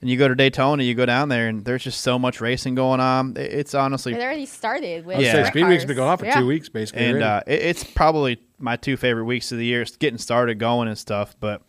[0.00, 2.76] And you go to Daytona, you go down there, and there's just so much racing
[2.76, 3.36] going on.
[3.36, 5.32] It- It's honestly It already started with Yeah.
[5.32, 5.86] say sprint Speed Week's cars.
[5.88, 6.38] been going on for Yeah.
[6.38, 7.04] two weeks, basically.
[7.04, 9.82] and uh, it, it's probably my two favorite weeks of the year.
[9.82, 11.34] It's getting started, going and stuff.
[11.40, 11.62] But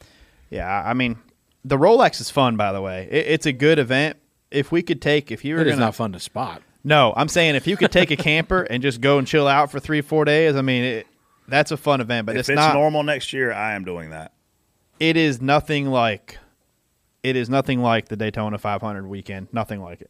[0.51, 1.17] yeah, I mean,
[1.63, 2.57] the Rolex is fun.
[2.57, 4.17] By the way, it, it's a good event.
[4.51, 6.61] If we could take, if you were it is gonna, not fun to spot.
[6.83, 9.71] no, I'm saying if you could take a camper and just go and chill out
[9.71, 10.55] for three, four days.
[10.55, 11.07] I mean, it,
[11.47, 12.25] that's a fun event.
[12.25, 12.73] But if it's, it's, not.
[12.73, 14.33] normal next year, I am doing that.
[14.99, 16.37] It is nothing like.
[17.21, 19.49] It is nothing like the Daytona 500 weekend.
[19.51, 20.09] Nothing like it.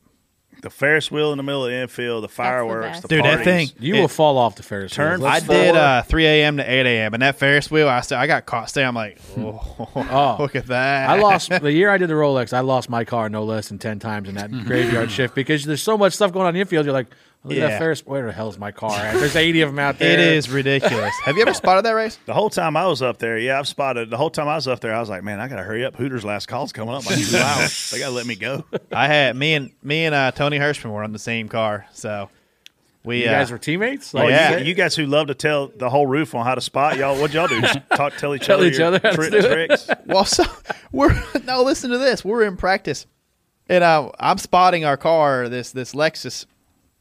[0.61, 3.01] The Ferris wheel in the middle of the infield, the fireworks, best.
[3.03, 3.71] the Dude, that parties.
[3.71, 5.07] thing- You It- will fall off the Ferris wheel.
[5.07, 5.55] Turn- Let's I Four.
[5.55, 6.57] did uh, 3 a.m.
[6.57, 7.13] to 8 a.m.
[7.13, 8.69] and that Ferris wheel, I still, I got caught.
[8.69, 10.35] Stay, I'm like, oh, Oh.
[10.37, 11.09] look at that.
[11.09, 12.51] I lost the year I did the Rolex.
[12.51, 15.81] I lost my car no less than ten times in that graveyard shift because there's
[15.81, 16.85] so much stuff going on in the infield.
[16.85, 17.07] You're like,
[17.43, 17.67] look at Yeah.
[17.69, 18.05] that Ferris.
[18.05, 19.15] Where the hell's my car at?
[19.15, 20.11] There's 80 of them out there.
[20.13, 21.13] It is ridiculous.
[21.25, 22.17] Have you ever spotted that race?
[22.25, 24.09] The whole time I was up there, yeah, I've spotted.
[24.09, 25.95] The whole time I was up there, I was like, man, I gotta hurry up.
[25.95, 27.05] Hooters' last call's coming up.
[27.05, 27.91] Like two hours.
[27.91, 28.65] They gotta let me go.
[28.91, 32.29] I had me and me and uh, Tony Hirschman were on the same car, so
[33.05, 34.13] we You uh, guys were teammates.
[34.13, 34.57] Oh, yeah.
[34.57, 37.15] you, you guys who love to tell the whole roof on how to spot y'all,
[37.15, 37.61] what'd y'all do?
[37.61, 39.87] Just talk, tell each Tell other, each your other tri- tricks.
[40.05, 40.43] well, so
[40.91, 41.13] we're
[41.45, 42.25] now listen to this.
[42.25, 43.05] We're in practice,
[43.69, 46.45] and uh, I'm spotting our car, this this Lexus,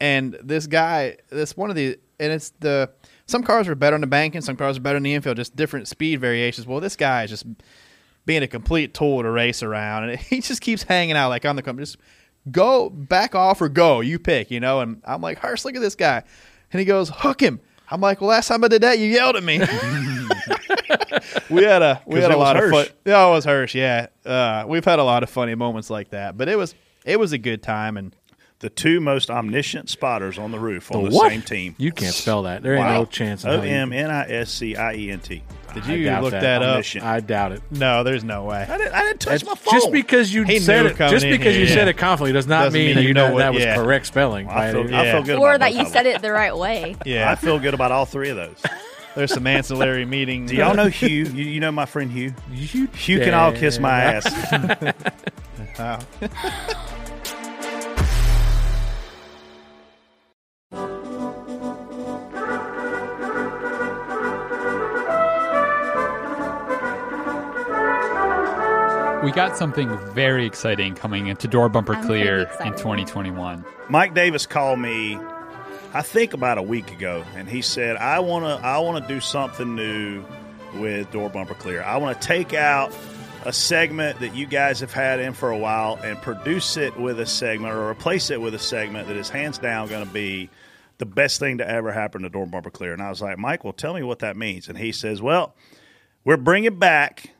[0.00, 2.90] and this guy, this one of the, and it's the
[3.26, 5.36] some cars are better on the bank and some cars are better in the infield,
[5.36, 6.66] just different speed variations.
[6.66, 7.46] Well, this guy is just
[8.24, 11.56] being a complete tool to race around, and he just keeps hanging out like on
[11.56, 11.84] the company.
[11.84, 11.98] Just
[12.50, 14.80] go back off or go, you pick, you know.
[14.80, 16.22] And I'm like, Harsh, look at this guy,
[16.72, 17.60] and he goes, hook him.
[17.90, 19.58] I'm like, well, last time I did that, you yelled at me.
[21.50, 22.86] we had a we had a lot of fun.
[23.04, 23.74] Yeah, it was Hirsch.
[23.74, 26.74] Yeah, uh, we've had a lot of funny moments like that, but it was
[27.04, 28.14] it was a good time, and
[28.60, 31.30] The two most omniscient spotters on the roof on the, what?
[31.30, 31.76] same team.
[31.78, 32.60] You can't spell that.
[32.64, 32.98] There ain't Wow.
[33.00, 33.44] no chance.
[33.44, 35.44] in O hell you- M N I S C I E N T.
[35.74, 36.40] did you look that.
[36.40, 36.84] that, up?
[37.04, 37.62] I doubt it.
[37.70, 38.66] No, there's no way.
[38.68, 39.74] I didn't, I didn't touch my phone.
[39.74, 42.48] Just because you He said it, just in because here, you said it confidently does
[42.48, 43.76] not Doesn't mean, mean that you you know know what- that was yeah.
[43.76, 44.48] correct spelling.
[44.48, 46.56] I by feel, any- I feel good Or about that you said it the right
[46.56, 46.96] way.
[47.06, 48.60] Yeah, I feel good about all three of those.
[49.14, 50.46] there's some ancillary meeting.
[50.46, 51.08] Do y'all know Hugh?
[51.26, 52.34] You, you know my friend Hugh?
[52.52, 54.94] You Hugh can all kiss my dare.
[55.78, 56.04] ass.
[69.28, 73.62] We got something very exciting coming into Door Bumper I'm Clear in 2021.
[73.90, 75.18] Mike Davis called me,
[75.92, 79.14] I think about a week ago, and he said, "I want to, I want to
[79.14, 80.24] do something new
[80.76, 81.82] with Door Bumper Clear.
[81.82, 82.90] I want to take out
[83.44, 87.20] a segment that you guys have had in for a while and produce it with
[87.20, 90.48] a segment or replace it with a segment that is hands down going to be."
[90.96, 92.94] The best thing to ever happen to Door Bumper Clear.
[92.94, 94.68] And I was like, Mike, well, tell me what that means.
[94.68, 95.54] And he says, Well,
[96.24, 97.34] we're bringing back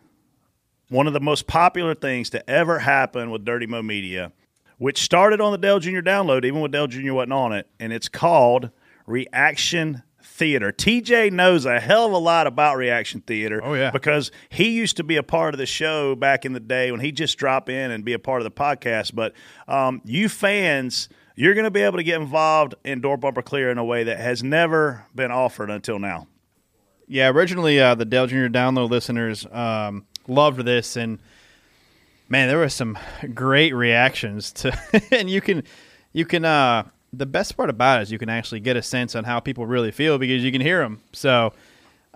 [0.89, 4.33] one of the most popular things to ever happen with Dirty Mo Media,
[4.79, 6.01] which started on the Dale Jr.
[6.01, 7.13] download, even when Dale Jr.
[7.13, 8.71] wasn't on it, and it's called
[9.07, 10.73] Reaction Theater.
[10.73, 13.61] TJ knows a hell of a lot about Reaction Theater.
[13.63, 13.91] Oh, yeah.
[13.91, 17.01] Because he used to be a part of the show back in the day when
[17.01, 19.15] he just drop in and be a part of the podcast.
[19.15, 19.33] But
[19.67, 23.71] um, you fans, you're going to be able to get involved in Door Bumper Clear
[23.71, 26.29] in a way that has never been offered until now.
[27.09, 28.47] Yeah, originally uh, the Dale Jr.
[28.47, 31.19] download listeners um, loved this, and
[32.29, 32.99] man, there were some
[33.35, 34.79] great reactions to.
[35.11, 35.65] and you can,
[36.13, 36.45] you can.
[36.45, 39.41] Uh, the best part about it is you can actually get a sense on how
[39.41, 41.01] people really feel because you can hear them.
[41.13, 41.53] So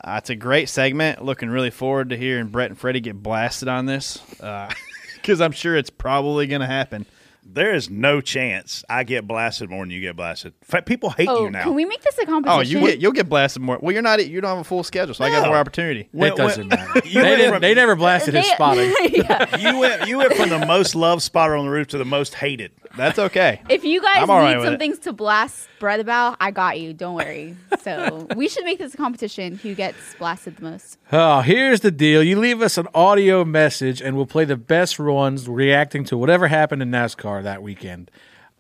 [0.05, 1.25] uh, it's a great segment.
[1.25, 4.19] Looking really forward to hearing Brett and Freddie get blasted on this
[5.15, 7.07] because I'm sure it's probably going to happen.
[7.45, 10.55] There is no chance I get blasted more than you get blasted.
[10.63, 11.65] In fact, people hate Oh, you now.
[11.65, 12.81] can we make this a Oh, competition?
[12.81, 13.79] you get you'll get blasted more.
[13.83, 14.25] Well, you're not.
[14.27, 15.49] You don't have a full schedule, so I got No.
[15.49, 16.09] more opportunity.
[16.13, 17.01] When- It doesn't when- matter.
[17.05, 18.95] You they, didn't, from- they never blasted his They- spotting.
[19.13, 19.57] Yeah.
[19.59, 22.35] you went you went from the most loved spotter on the roof to the most
[22.35, 22.73] hated.
[22.97, 23.61] That's okay.
[23.71, 24.79] If you guys I'm all right need with some it.
[24.79, 26.93] things to blast Brett about, I got you.
[26.93, 27.57] Don't worry.
[27.83, 29.57] So we should make this a competition.
[29.63, 30.99] Who gets blasted the most?
[31.11, 32.23] Oh, here's the deal.
[32.23, 36.49] You leave us an audio message, and we'll play the best ones reacting to whatever
[36.49, 38.11] happened in NASCAR that weekend.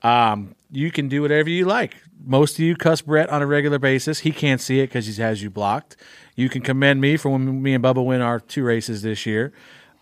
[0.03, 1.97] Um, you can do whatever you like.
[2.25, 4.21] Most of you cuss Brett on a regular basis.
[4.21, 5.97] He can't see it because he has you blocked.
[6.35, 9.53] You can commend me for when me and Bubba win our two races this year.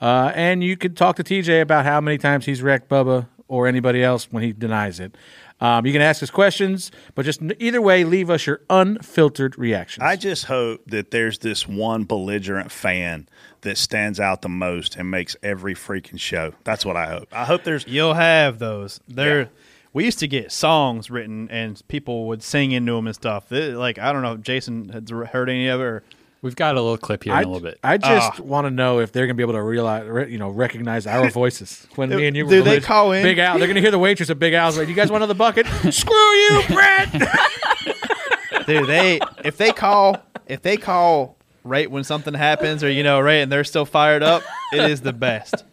[0.01, 3.66] Uh, and you could talk to TJ about how many times he's wrecked Bubba or
[3.66, 5.16] anybody else when he denies it.
[5.61, 10.02] Um, you can ask us questions, but just either way, leave us your unfiltered reactions.
[10.02, 13.28] I just hope that there's this one belligerent fan
[13.61, 16.54] that stands out the most and makes every freaking show.
[16.64, 17.28] That's what I hope.
[17.32, 19.00] I hope there's You'll have those.
[19.06, 19.46] There, Yeah.
[19.92, 23.52] we used to get songs written and people would sing into them and stuff.
[23.52, 25.84] It- like I don't know, if Jason has heard any of it.
[25.84, 26.02] Or,
[26.43, 27.78] We've got a little clip here I, in a little bit.
[27.84, 28.43] I just Ah.
[28.43, 31.07] want to know if they're going to be able to realize, re, you know, recognize
[31.07, 32.49] our voices when me and you.
[32.49, 33.22] Do were they call in?
[33.22, 33.59] Big Al?
[33.59, 35.66] They're going to hear the waitress at Big Al's like, "You guys want another bucket?
[35.91, 37.12] Screw you, Brett."
[38.66, 40.16] dude, they if they call
[40.47, 44.22] if they call right when something happens or you know right and they're still fired
[44.22, 45.64] up, it is the best.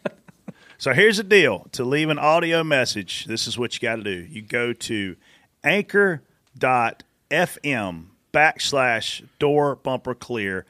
[0.77, 4.03] So here's the deal to leave an audio message, this is what you got to
[4.03, 4.27] do.
[4.29, 5.15] You go to
[5.63, 6.21] anchor.fm
[8.33, 10.65] backslash door bumper clear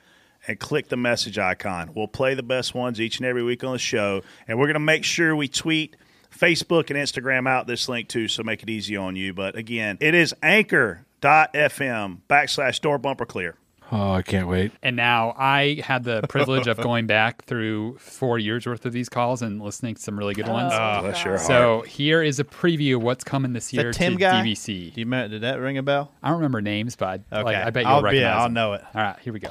[0.48, 1.92] and click the message icon.
[1.94, 4.22] We'll play the best ones each and every week on the show.
[4.48, 5.96] And we're going to make sure we tweet
[6.36, 9.34] Facebook and Instagram out this link too, so make it easy on you.
[9.34, 13.56] But again, it is anchor.fm backslash door bumper clear.
[13.92, 14.72] Oh, I can't wait.
[14.84, 19.10] And now I had the privilege of going back through four years worth of these
[19.10, 20.72] calls and listening to some really good ones.
[20.74, 21.48] Oh, oh, bless your heart.
[21.48, 24.44] so here is a preview of what's coming this year Tim to guy?
[24.44, 24.94] DVC.
[24.94, 26.12] Do you ma- did that ring a bell?
[26.22, 28.44] I don't remember names, but I, Okay, like, I bet you'll I'll, recognize yeah, I'll
[28.46, 28.54] them.
[28.54, 28.84] know it.
[28.94, 29.50] All right, here we go.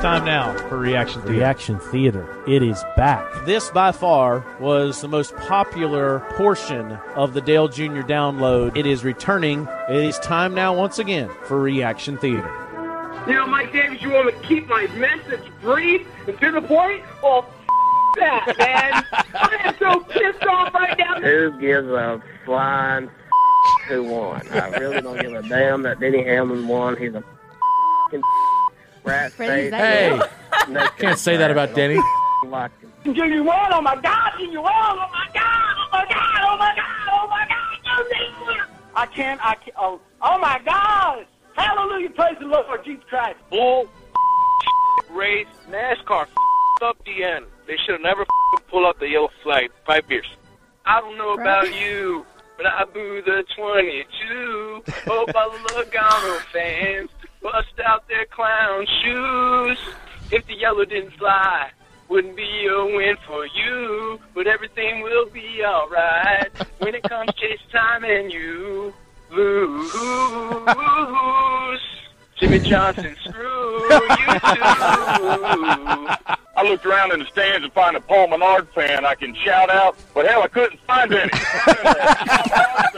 [0.00, 1.34] Time now for Reaction Theater.
[1.38, 2.44] Reaction Theater.
[2.46, 3.26] It is back.
[3.44, 8.02] This, by far, was the most popular portion of the Dale Jr.
[8.02, 8.76] download.
[8.76, 9.66] It is returning.
[9.90, 12.48] It is time now, once again, for Reaction Theater.
[13.26, 16.62] You know, Mike Davis, you want me to keep my message brief and to the
[16.62, 17.02] point?
[17.20, 19.04] Well, f- that, man.
[19.34, 21.20] I am so pissed off right now.
[21.20, 23.10] Who gives a flying
[23.88, 24.46] who won?
[24.52, 26.96] I really don't give a damn that Denny Hamlin won.
[26.96, 28.22] He's a f***ing
[29.08, 30.30] rat Freddie, is face.
[30.66, 31.98] Hey, can't say that about Denny.
[32.44, 32.70] Like.
[33.04, 36.74] You won, oh my God, you won, oh my God, oh my God, oh my
[36.76, 38.60] God, oh my God, you won.
[38.94, 41.26] I can't, I can't, oh, oh my God.
[41.56, 43.38] Hallelujah, praise the Lord, Jesus Christ.
[43.50, 43.88] Bull,
[45.10, 46.26] race, NASCAR,
[46.82, 47.46] up the end.
[47.66, 48.24] They should have never
[48.70, 49.70] pull up the yellow flag.
[49.86, 50.26] Five beers.
[50.86, 52.24] I don't know about you,
[52.56, 54.82] but I boo the 22.
[55.06, 57.10] Hope all the Logano fans
[57.42, 59.78] bust out their clown shoes.
[60.30, 61.70] If the yellow didn't fly,
[62.08, 67.60] wouldn't be a win for you, but everything will be alright when it comes chase
[67.72, 68.94] time and you
[69.30, 69.92] lose.
[72.36, 74.40] Jimmie Johnson, screw you
[76.26, 76.44] too.
[76.58, 79.70] I looked around in the stands and find a Paul Menard fan I can shout
[79.70, 81.30] out, but hell, I couldn't find any.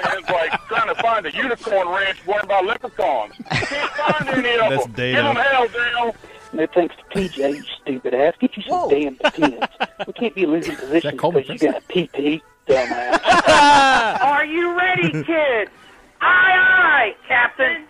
[0.00, 3.34] fans like trying to find a unicorn ranch run by leprechauns.
[3.50, 4.92] Can't find any of That's them.
[4.92, 5.14] Dale.
[5.14, 6.16] Give them hell, Dale.
[6.54, 8.32] No thanks to PJ, you stupid ass.
[8.40, 9.66] Get you some damn depends.
[10.06, 13.20] We can't be losing positions Coleman because you got a PP, dumbass.
[14.22, 15.70] Are you ready, kids?
[16.22, 17.84] Aye, aye, Captain.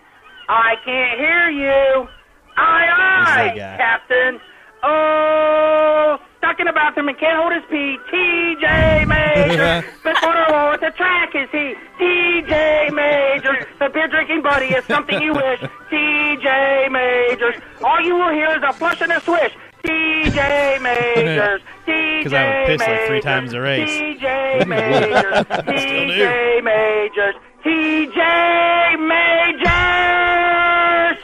[0.48, 2.08] I can't hear you.
[2.56, 3.76] Aye, aye, that guy?
[3.76, 4.40] Captain.
[4.82, 7.98] Oh, stuck in the bathroom and can't hold his pee.
[8.10, 9.86] TJ Major.
[10.02, 11.74] Before the war at the track is he.
[11.98, 13.66] TJ Major.
[13.78, 15.60] The beer drinking buddy is something you wish.
[15.90, 17.56] TJ Majors.
[17.82, 19.52] All you will hear is a flush and a swish.
[19.84, 21.62] TJ Majors.
[21.90, 23.90] Because I would piss like three times a race.
[23.90, 25.44] TJ Majors.
[25.46, 27.34] TJ Majors.
[27.64, 29.66] TJ Majors.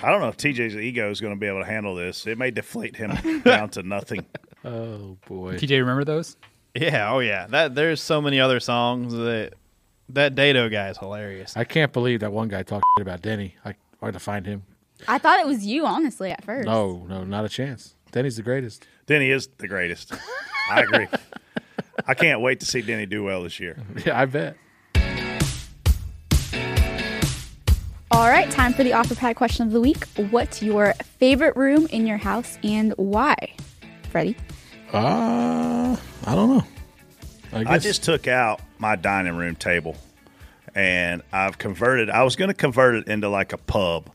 [0.03, 2.27] I don't know if TJ's ego is going to be able to handle this.
[2.27, 4.27] It may deflate him down to nothing.
[4.65, 5.57] Oh boy.
[5.57, 6.37] TJ, remember those?
[6.75, 7.47] Yeah, oh yeah.
[7.47, 9.55] That there's so many other songs that
[10.11, 11.57] that Dato guy is hilarious.
[11.57, 13.57] I can't believe that one guy talked about Denny.
[13.65, 14.63] I hard to find him.
[15.09, 16.67] I thought it was you, honestly, at first.
[16.67, 17.95] No, no, not a chance.
[18.13, 18.87] Denny's the greatest.
[19.07, 20.13] Denny is the greatest.
[20.71, 21.07] I agree.
[22.07, 23.77] I can't wait to see Denny do well this year.
[24.05, 24.57] Yeah, I bet.
[28.17, 30.07] All right, time for the OfferPad question of the week.
[30.31, 33.37] What's your favorite room in your house and why?
[34.09, 34.39] Freddie?
[34.91, 35.95] Uh,
[36.25, 36.65] I don't know.
[37.53, 39.97] I, I just took out my dining room table
[40.75, 42.09] and I've converted.
[42.09, 44.11] I was going to convert it into like a pub,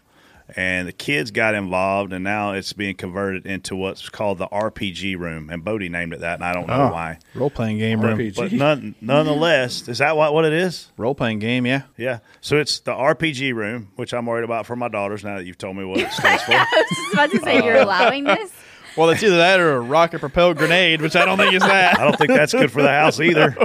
[0.56, 5.18] and the kids got involved, and now it's being converted into what's called the RPG
[5.18, 5.50] room.
[5.50, 7.20] And Bodie named it that, and I don't know Oh, why.
[7.36, 8.18] Role playing game room.
[8.18, 8.36] RPG.
[8.36, 10.92] But none, nonetheless, is that what, what it is?
[10.98, 11.84] Role playing game, yeah.
[11.98, 12.20] Yeah.
[12.42, 15.58] So it's the RPG room, which I'm worried about for my daughters now that you've
[15.58, 16.54] told me what it stands for.
[16.54, 18.52] I was just about to say, you're allowing this?
[18.98, 22.00] Well, it's either that or a rocket propelled grenade, which I don't think is that.
[22.00, 23.56] I don't think that's good for the house either.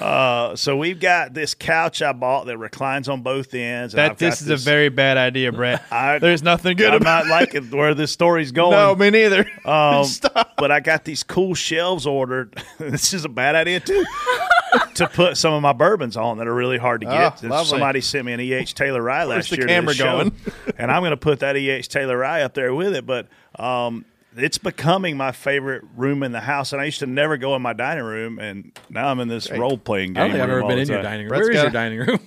[0.00, 3.94] Uh, so we've got this couch I bought that reclines on both ends.
[3.94, 5.82] That this is a very bad idea, Brett.
[5.92, 8.72] I- There's nothing good I'm about not liking where this story's going.
[8.72, 9.46] No, me neither.
[9.64, 10.54] Um, Stop.
[10.56, 12.60] But I got these cool shelves ordered.
[12.78, 14.04] this is a bad idea too.
[14.94, 17.42] to put some of my bourbons on that are really hard to Oh, get.
[17.44, 17.70] lovely.
[17.70, 18.74] Somebody sent me an E.H.
[18.74, 19.66] Taylor Rye Where's last the year.
[19.66, 20.32] camera to this show, going?
[20.78, 21.88] and I'm going to put that E.H.
[21.88, 23.04] Taylor Rye up there with it.
[23.06, 23.28] But
[23.58, 24.04] um,
[24.36, 26.72] it's becoming my favorite room in the house.
[26.72, 29.50] And I used to never go in my dining room, and now I'm in this
[29.50, 30.14] role playing I game.
[30.14, 31.28] don't think I've room ever been in your dining room.
[31.28, 32.20] Brett's Where is your dining room?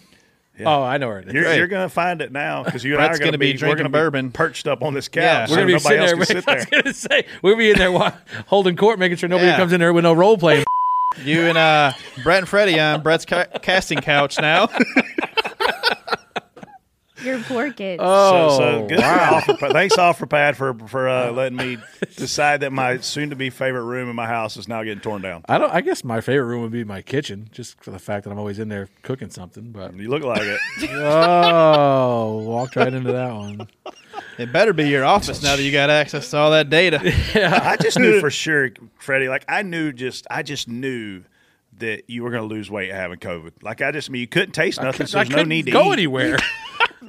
[0.65, 1.33] Oh, I know where it is.
[1.33, 3.37] You're, you're going to find it now because you and Brett's I are going gonna
[3.39, 4.31] be be, drinking we're gonna be bourbon.
[4.31, 5.23] perched up on this couch.
[5.23, 5.47] Yeah.
[5.49, 6.15] We're gonna be sitting there.
[6.15, 8.13] can sit I was gonna say we'll be in there wa-
[8.47, 9.57] holding court, making sure nobody Yeah.
[9.57, 10.63] comes in there with no role playing.
[11.23, 11.93] You and uh,
[12.23, 14.67] Brett and Freddie on Brett's ca- casting couch now.
[17.25, 18.01] Your poor kids.
[18.03, 18.99] Oh, so, so good.
[19.01, 21.77] Offer, thanks, OfferPad, for for uh, letting me
[22.15, 25.43] decide that my soon-to-be favorite room in my house is now getting torn down.
[25.49, 25.73] I don't.
[25.73, 28.37] I guess my favorite room would be my kitchen, just for the fact that I'm
[28.37, 29.71] always in there cooking something.
[29.71, 30.59] But You look like it.
[30.91, 33.67] oh, walked right into that one.
[34.37, 36.99] it better be your office now that you got access to all that data.
[37.35, 38.69] yeah, I just knew for sure,
[38.99, 39.29] Freddie.
[39.29, 41.23] Like I knew, just I just knew
[41.79, 43.51] that you were going to lose weight having COVID.
[43.61, 45.71] Like I just I mean you couldn't taste nothing, so I there's no need to
[45.71, 45.93] go eat.
[45.93, 46.37] anywhere.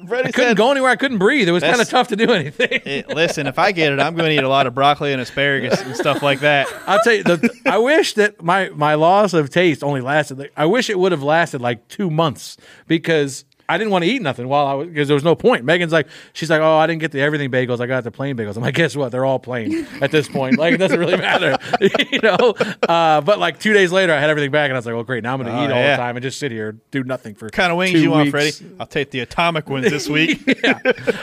[0.06, 0.90] Freddie I couldn't said, go anywhere.
[0.90, 1.48] I couldn't breathe.
[1.48, 2.80] It was kind of tough to do anything.
[2.84, 5.20] "Eh, "Listen, if I get it, I'm going to eat a lot of broccoli and
[5.20, 9.32] asparagus and stuff like that." I'll tell you, the, I wish that my my loss
[9.32, 10.38] of taste only lasted.
[10.38, 14.10] Like, I wish it would have lasted like two months because I didn't want to
[14.10, 15.64] eat nothing while I was because there was no point.
[15.64, 17.80] Megan's like, she's like, oh, I didn't get the everything bagels.
[17.80, 18.56] I got the plain bagels.
[18.56, 19.10] I'm like, guess what?
[19.12, 20.58] They're all plain at this point.
[20.58, 21.56] Like, it doesn't really matter,
[22.10, 22.54] you know.
[22.88, 25.04] Uh, but like two days later, I had everything back, and I was like, well,
[25.04, 25.22] great.
[25.24, 25.96] Now I'm going to Oh, eat all yeah.
[25.96, 28.58] the time and just sit here do nothing for kind of wings you want, weeks.
[28.58, 28.76] Freddie?
[28.78, 30.40] I'll take the atomic ones this week.
[30.64, 30.78] yeah.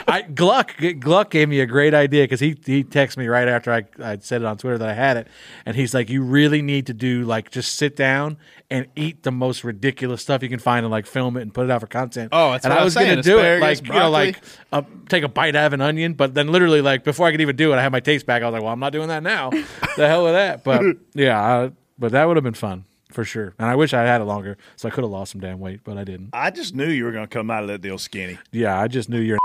[0.08, 3.72] I Gluck Gluck gave me a great idea because he he texted me right after
[3.72, 5.28] I I said it on Twitter that I had it,
[5.66, 8.36] and he's like, "You really need to do like just sit down
[8.70, 11.64] and eat the most ridiculous stuff you can find and like film it and put
[11.64, 13.62] it out for content." Oh, that's and what I I was was gonna do it
[13.62, 14.40] asparagus, like you know like
[14.72, 17.40] uh, take a bite out of an onion, but then literally like before I could
[17.40, 18.42] even do it, I had my taste back.
[18.42, 19.50] I was like, "Well, I'm not doing that now."
[19.96, 20.64] the hell with that.
[20.64, 20.82] But
[21.14, 22.86] yeah, I, but that would have been fun.
[23.12, 25.40] For sure, and I wish I had it longer, so I could have lost some
[25.40, 26.30] damn weight, but I didn't.
[26.32, 28.38] I just knew you were going to come out of that deal skinny.
[28.50, 29.38] Yeah, I just knew you're.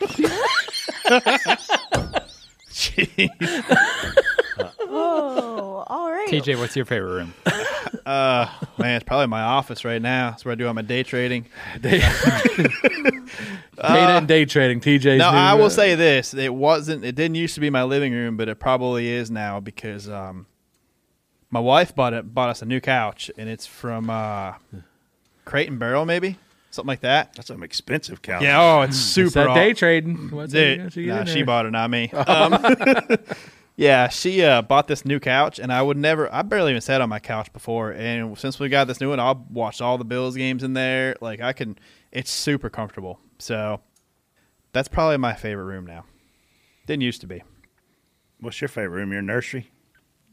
[4.96, 6.28] oh, all right.
[6.28, 7.34] TJ, what's your favorite room?
[8.04, 10.30] Uh, man, it's probably my office right now.
[10.30, 11.46] That's where I do all my day trading.
[11.82, 12.78] Data
[13.82, 14.80] and day trading.
[14.80, 15.18] TJ's.
[15.18, 17.04] No, new, I will uh, say this: it wasn't.
[17.04, 20.46] It didn't used to be my living room, but it probably is now because um,
[21.50, 22.32] my wife bought it.
[22.32, 24.54] Bought us a new couch, and it's from uh,
[25.44, 26.38] Crate and Barrel, maybe
[26.70, 27.34] something like that.
[27.34, 28.42] That's an expensive couch.
[28.42, 28.60] Yeah.
[28.62, 29.26] Oh, it's super.
[29.26, 30.30] It's that day trading.
[30.30, 32.10] What's it- Dude, it nah, she bought it, not me.
[32.10, 32.52] Um,
[33.76, 36.32] yeah, she uh, bought this new couch, and I would never.
[36.32, 39.20] I barely even sat on my couch before, and since we got this new one,
[39.20, 41.14] I'll watch all the Bills games in there.
[41.20, 41.78] Like I can,
[42.10, 43.20] it's super comfortable.
[43.38, 43.80] So
[44.72, 46.04] that's probably my favorite room now.
[46.86, 47.42] Didn't used to be.
[48.40, 49.12] What's your favorite room?
[49.12, 49.70] Your nursery?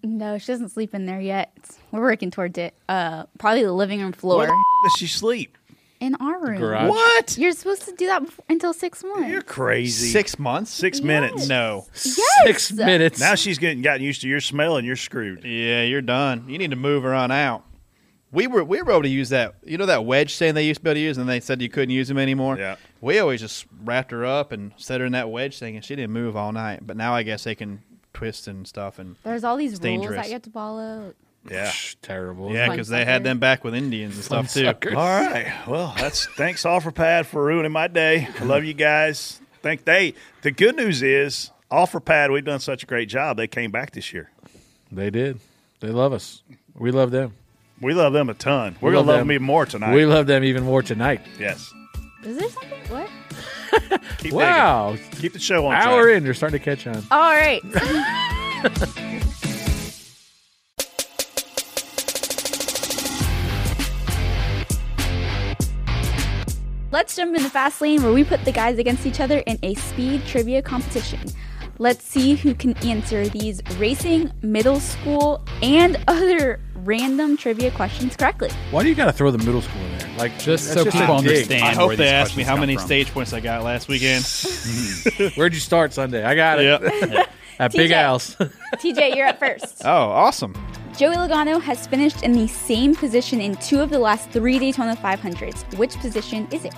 [0.03, 1.51] No, she doesn't sleep in there yet.
[1.91, 2.73] We're working towards it.
[2.89, 5.57] Uh, probably the living room floor Where the does she sleep?
[6.03, 6.57] In our room.
[6.59, 6.89] Garage.
[6.89, 7.37] What?
[7.37, 9.29] You're supposed to do that before, until six months.
[9.29, 10.09] You're crazy.
[10.09, 10.69] Six months?
[10.71, 11.47] Six minutes.
[11.47, 11.85] No.
[11.93, 12.17] yes.
[12.45, 13.19] Six minutes.
[13.19, 15.43] Now she's getting gotten used to your smell, and you're screwed.
[15.45, 16.45] Yeah, you're done.
[16.49, 17.63] You need to move her on out.
[18.33, 19.55] We were we were able to use that.
[19.63, 21.61] You know that wedge stand they used to be able to use, and they said
[21.61, 22.57] you couldn't use them anymore.
[22.57, 22.75] Yeah.
[22.99, 25.95] We always just wrapped her up and set her in that wedge thing, and she
[25.95, 26.85] didn't move all night.
[26.85, 27.81] But now I guess they can
[28.13, 30.15] twist and stuff, and There's all these It's rules dangerous.
[30.17, 31.13] that you have to follow.
[31.49, 31.67] Yeah.
[31.67, 32.53] Psh, terrible.
[32.53, 34.65] yeah, because they had them back with Indians and stuff too.
[34.67, 35.53] All right.
[35.67, 38.27] Well, that's thanks OfferPad for ruining my day.
[38.39, 39.41] I love you guys.
[39.61, 40.13] Think they.
[40.41, 42.31] The good news is OfferPad.
[42.31, 43.37] We've done such a great job.
[43.37, 44.29] They came back this year.
[44.91, 45.39] They did.
[45.81, 46.43] They love us.
[46.75, 47.33] We love them.
[47.81, 48.77] We love them a ton.
[48.79, 49.27] We're We gonna love love them.
[49.27, 49.93] them even more tonight.
[49.93, 51.21] We love them even more tonight.
[51.39, 51.73] yes.
[52.23, 52.79] Is there something?
[52.87, 53.09] What?
[54.19, 54.91] Keep Wow.
[54.93, 55.09] digging.
[55.19, 55.73] Keep the show on.
[55.75, 56.17] Hour track.
[56.17, 57.03] in, you're starting to catch on.
[57.11, 57.61] All right.
[66.93, 69.57] Let's jump in the fast lane where we put the guys against each other in
[69.63, 71.21] a speed trivia competition.
[71.79, 78.51] Let's see who can answer these racing, middle school, and other random trivia questions correctly.
[78.69, 80.17] Why do you got to throw the middle school in there?
[80.19, 81.63] Like Just so a people understand.
[81.63, 82.85] I hope where they these ask me how many from.
[82.85, 84.23] stage points I got last weekend.
[85.35, 86.23] Where'd you start Sunday?
[86.23, 87.09] I got it.
[87.11, 87.31] yep.
[87.57, 88.35] At Big Al's.
[88.35, 89.81] TJ, you're up first.
[89.83, 90.53] Oh, awesome.
[90.97, 94.95] Joey Logano has finished in the same position in two of the last three Daytona
[94.95, 95.75] 500s.
[95.75, 96.73] Which position is it?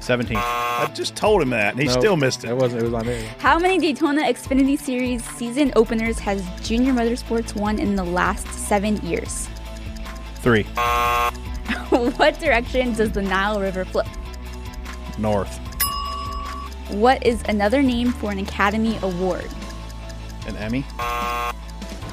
[0.00, 0.36] 17.
[0.36, 2.50] I just told him that, and he No, still missed it.
[2.50, 2.82] It wasn't.
[2.82, 3.26] It was on there.
[3.38, 8.98] How many Daytona Xfinity Series season openers has Junior Motorsports won in the last seven
[8.98, 9.48] years?
[10.36, 10.64] Three.
[11.88, 14.02] what direction does the Nile River flow?
[15.16, 15.56] North.
[16.90, 19.48] What is another name for an Academy Award?
[20.46, 20.84] An Emmy.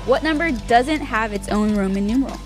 [0.06, 2.38] What number doesn't have its own Roman numeral?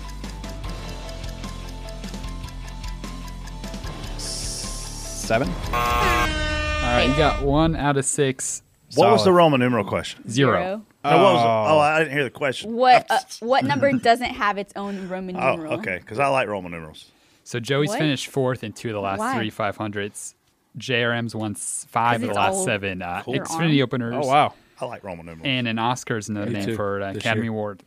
[4.18, 5.48] Seven.
[5.48, 8.62] All right, you got one out of six.
[8.94, 9.36] What was the Solid.
[9.36, 10.28] Roman numeral question?
[10.30, 10.82] Zero.
[11.04, 11.44] No, what was?
[11.44, 12.74] Oh, I didn't hear the question.
[12.74, 15.52] What uh, what number doesn't have its own Roman numeral?
[15.52, 15.72] Oh, numeral?
[15.80, 17.10] okay, because I like Roman numerals.
[17.44, 17.98] So Joey's What?
[17.98, 19.36] finished fourth in two of the last Why?
[19.36, 20.34] three 500s.
[20.78, 23.34] JRM's won s- five of the it's last all seven uh, Cool.
[23.34, 24.14] Xfinity openers.
[24.16, 24.54] Oh, wow.
[24.80, 25.46] I like Roman numerals.
[25.46, 27.52] And an Oscar's another Me name too, for an this Academy year.
[27.52, 27.82] Award.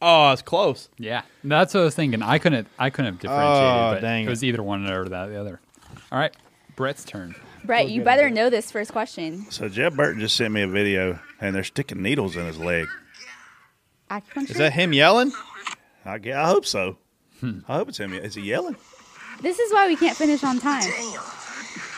[0.00, 0.88] Oh, it's close.
[0.98, 2.22] Yeah, that's what I was thinking.
[2.22, 2.68] I couldn't.
[2.78, 4.30] I couldn't have differentiated, Oh, but dang it it.
[4.30, 5.58] was either one or that the other.
[6.12, 6.34] All right,
[6.76, 7.34] Brett's turn.
[7.64, 9.50] Brett, you better know this first question.
[9.50, 12.86] So Jeff Burton just sent me a video, and they're sticking needles in his leg.
[14.10, 14.50] Acupuncture?
[14.50, 15.32] Is that him yelling?
[16.04, 16.98] I, gue- I hope so.
[17.40, 17.60] Hmm.
[17.66, 18.12] I hope it's him.
[18.14, 18.76] Is he yelling?
[19.40, 20.84] This is why we can't finish on time.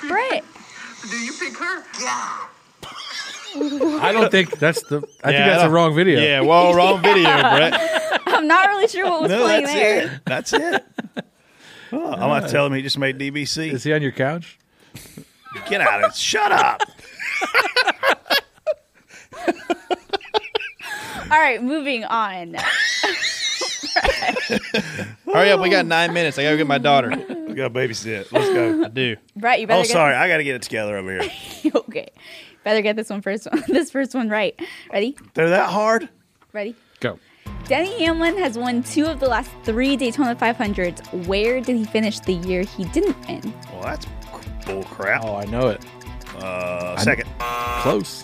[0.09, 0.45] Brett,
[1.11, 1.85] Do you pick her?
[2.01, 2.47] Yeah.
[3.57, 4.99] I don't think that's the.
[5.25, 6.21] I Yeah, think that's I the wrong video.
[6.21, 8.21] Yeah, well, wrong video, Brett.
[8.27, 10.03] I'm not really sure what was no, playing that's there.
[10.05, 10.11] it.
[10.27, 10.85] That's it.
[11.93, 13.73] Oh, I'm gonna tell him he just made DBC.
[13.73, 14.59] Is he on your couch?
[15.69, 16.17] Get out of it!
[16.17, 16.83] Shut up!
[21.31, 22.55] All right, moving on.
[25.33, 26.39] Hurry up, we got nine minutes.
[26.39, 27.11] I gotta get my daughter.
[27.49, 28.31] We got to babysit.
[28.33, 28.85] Let's go.
[28.85, 29.17] I do.
[29.37, 29.61] Right.
[29.61, 30.15] you better Oh, get sorry.
[30.15, 31.31] I got to get it together over here.
[31.75, 32.09] Okay.
[32.65, 33.47] Better get this one first.
[33.51, 33.63] One.
[33.69, 34.59] This first one right.
[34.93, 35.17] Ready?
[35.35, 36.09] They're that hard?
[36.53, 36.75] Ready?
[37.01, 37.19] Go.
[37.65, 41.27] Denny Hamlin has won two of the last three Daytona 500s.
[41.27, 43.53] Where did he finish the year he didn't win?
[43.73, 44.07] Well, that's
[44.67, 45.25] bull crap.
[45.25, 45.85] Oh, I know it.
[46.37, 47.29] Uh, second.
[47.83, 48.23] Close.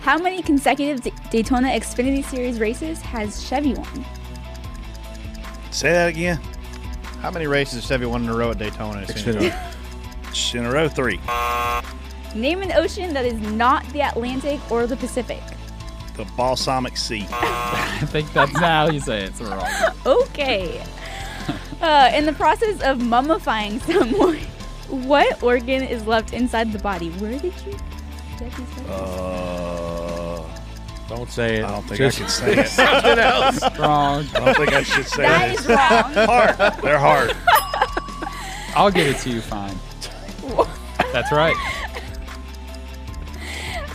[0.00, 4.04] How many consecutive D- Daytona Xfinity Series races has Chevy won?
[5.70, 6.40] Say that again.
[7.26, 9.04] How many races has Chevy won in a row at Daytona?
[9.04, 10.54] Xfinity.
[10.54, 11.18] In a row, three.
[12.36, 15.42] Name an ocean that is not the Atlantic or the Pacific.
[16.16, 17.26] The balsamic sea.
[17.32, 19.30] I think that's how you say it.
[19.30, 19.66] It's wrong.
[20.06, 20.80] Okay.
[21.80, 24.36] Uh, in the process of mummifying someone,
[25.08, 27.10] what organ is left inside the body?
[27.10, 27.76] Where did you?
[28.38, 28.86] get these?
[28.88, 29.75] Uh,
[31.08, 31.64] Don't say it.
[31.64, 32.68] I don't think Just I can say it.
[32.68, 33.60] Something else.
[33.78, 34.26] Wrong.
[34.34, 35.60] I don't think I should say That it.
[35.60, 36.26] is wrong.
[36.26, 36.82] hard.
[36.82, 37.36] They're hard.
[38.76, 39.40] I'll give it to you.
[39.40, 39.76] Fine.
[41.12, 41.56] That's right.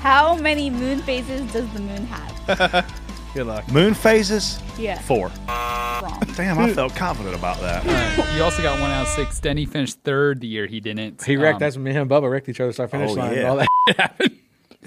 [0.01, 2.85] How many moon phases does the moon have?
[3.33, 3.69] Good luck.
[3.71, 4.59] Moon phases?
[4.77, 4.99] Yeah.
[4.99, 5.31] Four.
[5.47, 6.23] Wrong.
[6.35, 7.85] Damn, I felt confident about that.
[8.35, 9.39] You also got one out of six.
[9.39, 11.23] Denny finished third the year he didn't.
[11.23, 11.55] He wrecked.
[11.55, 12.71] Um, that's when me and Bubba wrecked each other.
[12.71, 13.33] So I finished Oh, line.
[13.33, 13.39] yeah.
[13.39, 14.37] and All that happened.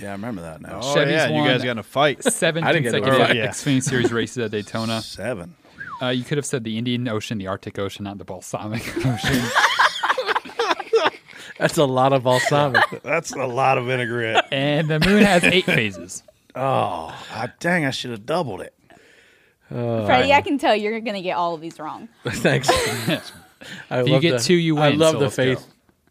[0.00, 0.80] Yeah, I remember that now.
[0.82, 2.24] Oh, Chevy's yeah, you won guys got in a fight.
[2.32, 3.36] Seven I didn't get it consecutive right.
[3.36, 3.48] Yeah.
[3.48, 5.02] Xfinity Series races at Daytona.
[5.02, 5.54] Seven.
[6.02, 9.42] Uh, you could have said the Indian Ocean, the Arctic Ocean, not the Balsamic Ocean.
[11.58, 12.82] That's a lot of balsamic.
[13.04, 14.48] That's a lot of vinaigrette.
[14.52, 16.24] and the moon has eight phases.
[16.56, 18.74] Oh, I, dang, I should have doubled it.
[19.68, 22.08] Freddie, I can tell you're gonna get all of these wrong.
[22.24, 22.68] Thanks.
[23.88, 24.84] I If you get the, two, you win.
[24.84, 25.56] I love so the let's go.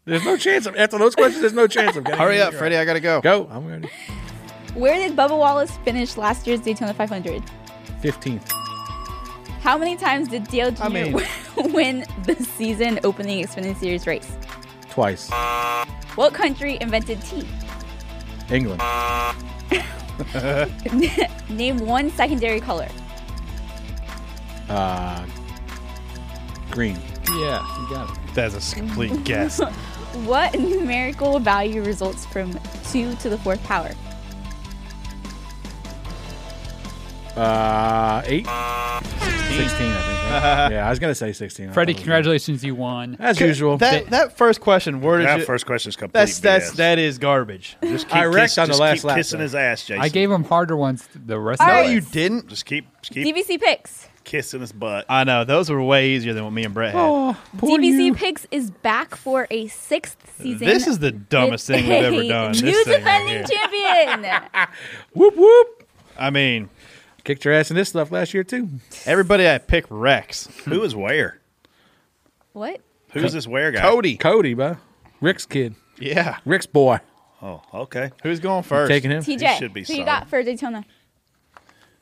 [0.04, 0.10] Faith.
[0.12, 1.40] There's no chance of after those questions.
[1.40, 2.58] There's no chance of getting Hurry up, right.
[2.58, 2.76] Freddie.
[2.76, 3.20] I gotta go.
[3.20, 3.48] Go.
[3.50, 3.88] I'm ready.
[4.74, 7.42] Where did Bubba Wallace finish last year's Daytona 500?
[8.00, 8.50] Fifteenth.
[9.60, 10.82] How many times did Dale Jr.
[10.82, 11.20] I mean-
[11.72, 14.30] win the season opening Xfinity Series race?
[14.90, 15.30] Twice.
[16.16, 17.48] What country invented tea?
[18.50, 18.82] England.
[21.48, 22.88] Name one secondary color.
[24.68, 25.24] Uh,
[26.70, 26.98] green.
[27.28, 28.18] Yeah, you got it.
[28.34, 29.60] That's a complete guess.
[30.24, 32.58] What numerical value results from
[32.90, 33.90] 2 to the fourth power?
[37.36, 38.46] Uh, eight.
[38.46, 39.90] Sixteen.
[39.90, 40.20] I think.
[40.30, 40.68] Right?
[40.72, 41.68] yeah, I was gonna say sixteen.
[41.68, 43.16] I Freddie, thought it was- congratulations, you won.
[43.18, 43.76] As usual.
[43.78, 45.44] That that first question, where did That you?
[45.44, 46.76] first question is complete That's that's BS.
[46.76, 47.76] that is garbage.
[47.82, 49.42] Just keep I wrecked kiss- on the just last keep lap, kissing though.
[49.44, 50.02] his ass, Jason.
[50.02, 51.82] I gave him harder ones the rest All of right.
[51.82, 52.48] No, the you didn't.
[52.48, 54.03] Just keep, just keep DBC picks.
[54.24, 55.04] Kissing his butt.
[55.08, 57.00] I know those were way easier than what me and Brett had.
[57.00, 58.14] Oh, poor DBC you.
[58.14, 60.66] picks is back for a sixth season.
[60.66, 62.52] This is the dumbest thing we've ever done.
[62.52, 64.42] New This thing right defending champion.
[65.14, 65.88] Whoop whoop.
[66.18, 66.70] I mean,
[67.24, 68.68] Kicked your ass in this stuff last year too.
[69.06, 70.46] everybody I pick Rex.
[70.66, 71.38] Who is where?
[72.52, 72.80] what?
[73.12, 73.80] Who's this where guy?
[73.80, 74.16] Cody.
[74.16, 74.76] Cody, bro.
[75.20, 75.74] Rick's kid.
[75.98, 76.38] Yeah.
[76.44, 76.98] Rick's boy.
[77.40, 78.10] Oh, okay.
[78.22, 78.90] Who's going first?
[78.90, 79.22] Taking him.
[79.22, 80.06] TJ, should be who you solid.
[80.06, 80.84] got for Daytona?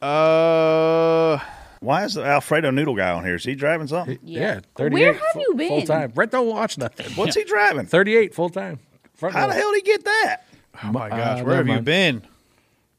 [0.00, 1.38] Uh,
[1.82, 3.34] Why is the Alfredo Noodle guy on here?
[3.34, 4.18] Is he driving something?
[4.22, 4.60] Yeah.
[4.76, 5.68] Where 38 have you been?
[5.68, 6.10] Full time.
[6.10, 7.12] Brett don't watch nothing.
[7.16, 7.86] What's he driving?
[7.86, 8.78] 38 full time.
[9.14, 9.48] Front How row.
[9.48, 10.36] the hell did he get that?
[10.84, 11.84] Oh my Uh, gosh, never where have you mind.
[11.84, 12.22] been?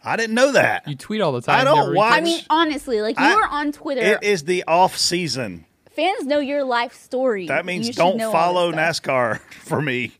[0.03, 0.87] I didn't know that.
[0.87, 1.61] You tweet all the time.
[1.61, 2.13] I don't never- watch.
[2.13, 4.01] I mean, honestly, like you I- are on Twitter.
[4.01, 5.65] It is the off season.
[5.95, 7.47] Fans know your life story.
[7.47, 9.05] That means You should don't know all follow this stuff.
[9.05, 10.11] NASCAR for me.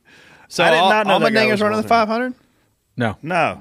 [0.48, 1.88] So I did Al- not know that guy was running the Walter.
[1.90, 2.34] 500.
[2.96, 3.18] No.
[3.22, 3.60] No,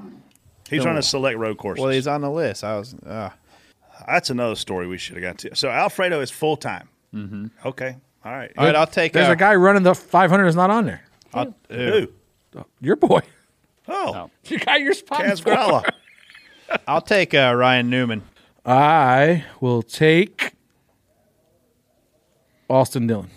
[0.70, 0.86] he's No.
[0.90, 1.78] running select road course.
[1.80, 2.62] Well, he's on the list.
[2.64, 2.94] I was.
[2.94, 3.30] Uh,
[4.06, 5.54] That's another story we should have got to.
[5.56, 6.88] So Alfredo is full time.
[7.14, 7.46] Mm-hmm.
[7.66, 8.50] Okay, all right.
[8.56, 9.12] all right, I'll take.
[9.12, 11.02] There's uh, a guy running the 500 is not on there.
[11.34, 12.08] I'll- Who?
[12.80, 13.20] Your boy.
[13.88, 15.22] Oh, You got your spot.
[15.24, 15.92] Kaz
[16.86, 18.22] I'll take uh, Ryan Newman.
[18.64, 20.52] I will take
[22.68, 23.30] Austin Dillon.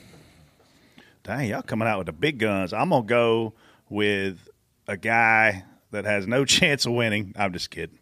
[1.23, 2.73] Dang, y'all coming out with the big guns.
[2.73, 3.53] I'm gonna go
[3.89, 4.47] with
[4.87, 7.33] a guy that has no chance of winning.
[7.37, 7.97] I'm just kidding.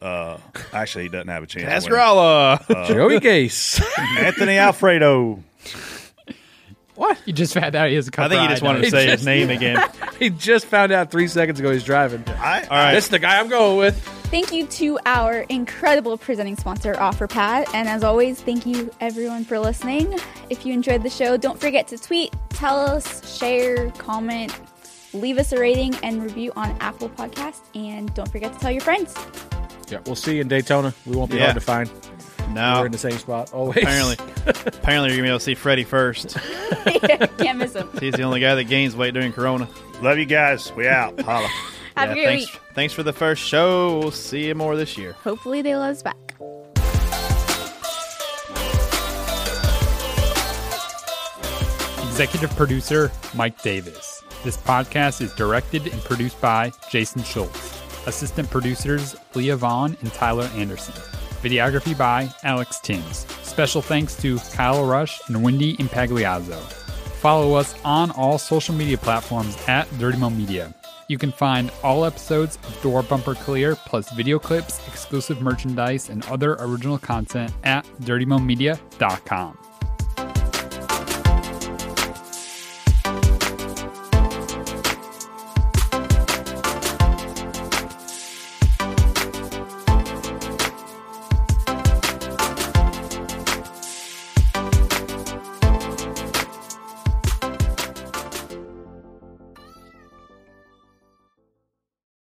[0.00, 0.38] Uh,
[0.72, 1.86] actually, he doesn't have a chance.
[1.86, 1.98] of winning.
[2.04, 2.86] Kaz Grala.
[2.88, 3.82] Joey Gase.
[4.18, 5.42] Anthony Alfredo.
[6.94, 7.18] What?
[7.24, 9.08] You just found out he has a I couple think he just wanted to say
[9.10, 9.82] his name again.
[10.20, 12.22] he just found out three seconds ago he's driving.
[12.28, 12.94] I, All right.
[12.94, 14.00] This is the guy I'm going with.
[14.30, 17.66] Thank you to our incredible presenting sponsor, OfferPad.
[17.74, 20.18] And as always, thank you everyone for listening.
[20.50, 24.52] If you enjoyed the show, don't forget to tweet, tell us, share, comment,
[25.12, 27.60] leave us a rating and review on Apple Podcast.
[27.74, 29.14] And don't forget to tell your friends.
[29.90, 30.94] Yeah, we'll see you in Daytona.
[31.06, 31.44] We won't be Yeah.
[31.44, 31.90] hard to find.
[32.50, 33.78] No, We're in the same spot always.
[33.78, 34.16] apparently,
[34.46, 36.36] apparently you're gonna be able to see Freddie first.
[37.38, 37.90] Can't miss them.
[38.00, 39.68] He's the only guy that gains weight during Corona.
[40.02, 40.72] love you guys.
[40.74, 41.18] We out.
[41.22, 41.48] Holla.
[41.96, 42.60] Have a great thanks, week.
[42.74, 43.98] thanks for the first show.
[43.98, 45.12] We'll see you more this year.
[45.24, 46.16] Hopefully, they let us back.
[52.02, 54.22] Executive producer Mike Davis.
[54.44, 57.73] This podcast is directed and produced by Jason Schultz.
[58.06, 60.94] Assistant producers Leah Vaughn and Tyler Anderson.
[61.42, 63.26] Videography by Alex Timms.
[63.42, 66.58] Special thanks to Kyle Rush and Wendy Impagliazzo.
[67.20, 70.74] Follow us on all social media platforms at Dirty Mo Media.
[71.08, 76.24] You can find all episodes of Door Bumper Clear, plus video clips, exclusive merchandise, and
[76.26, 79.58] other original content at dirtymomedia.com.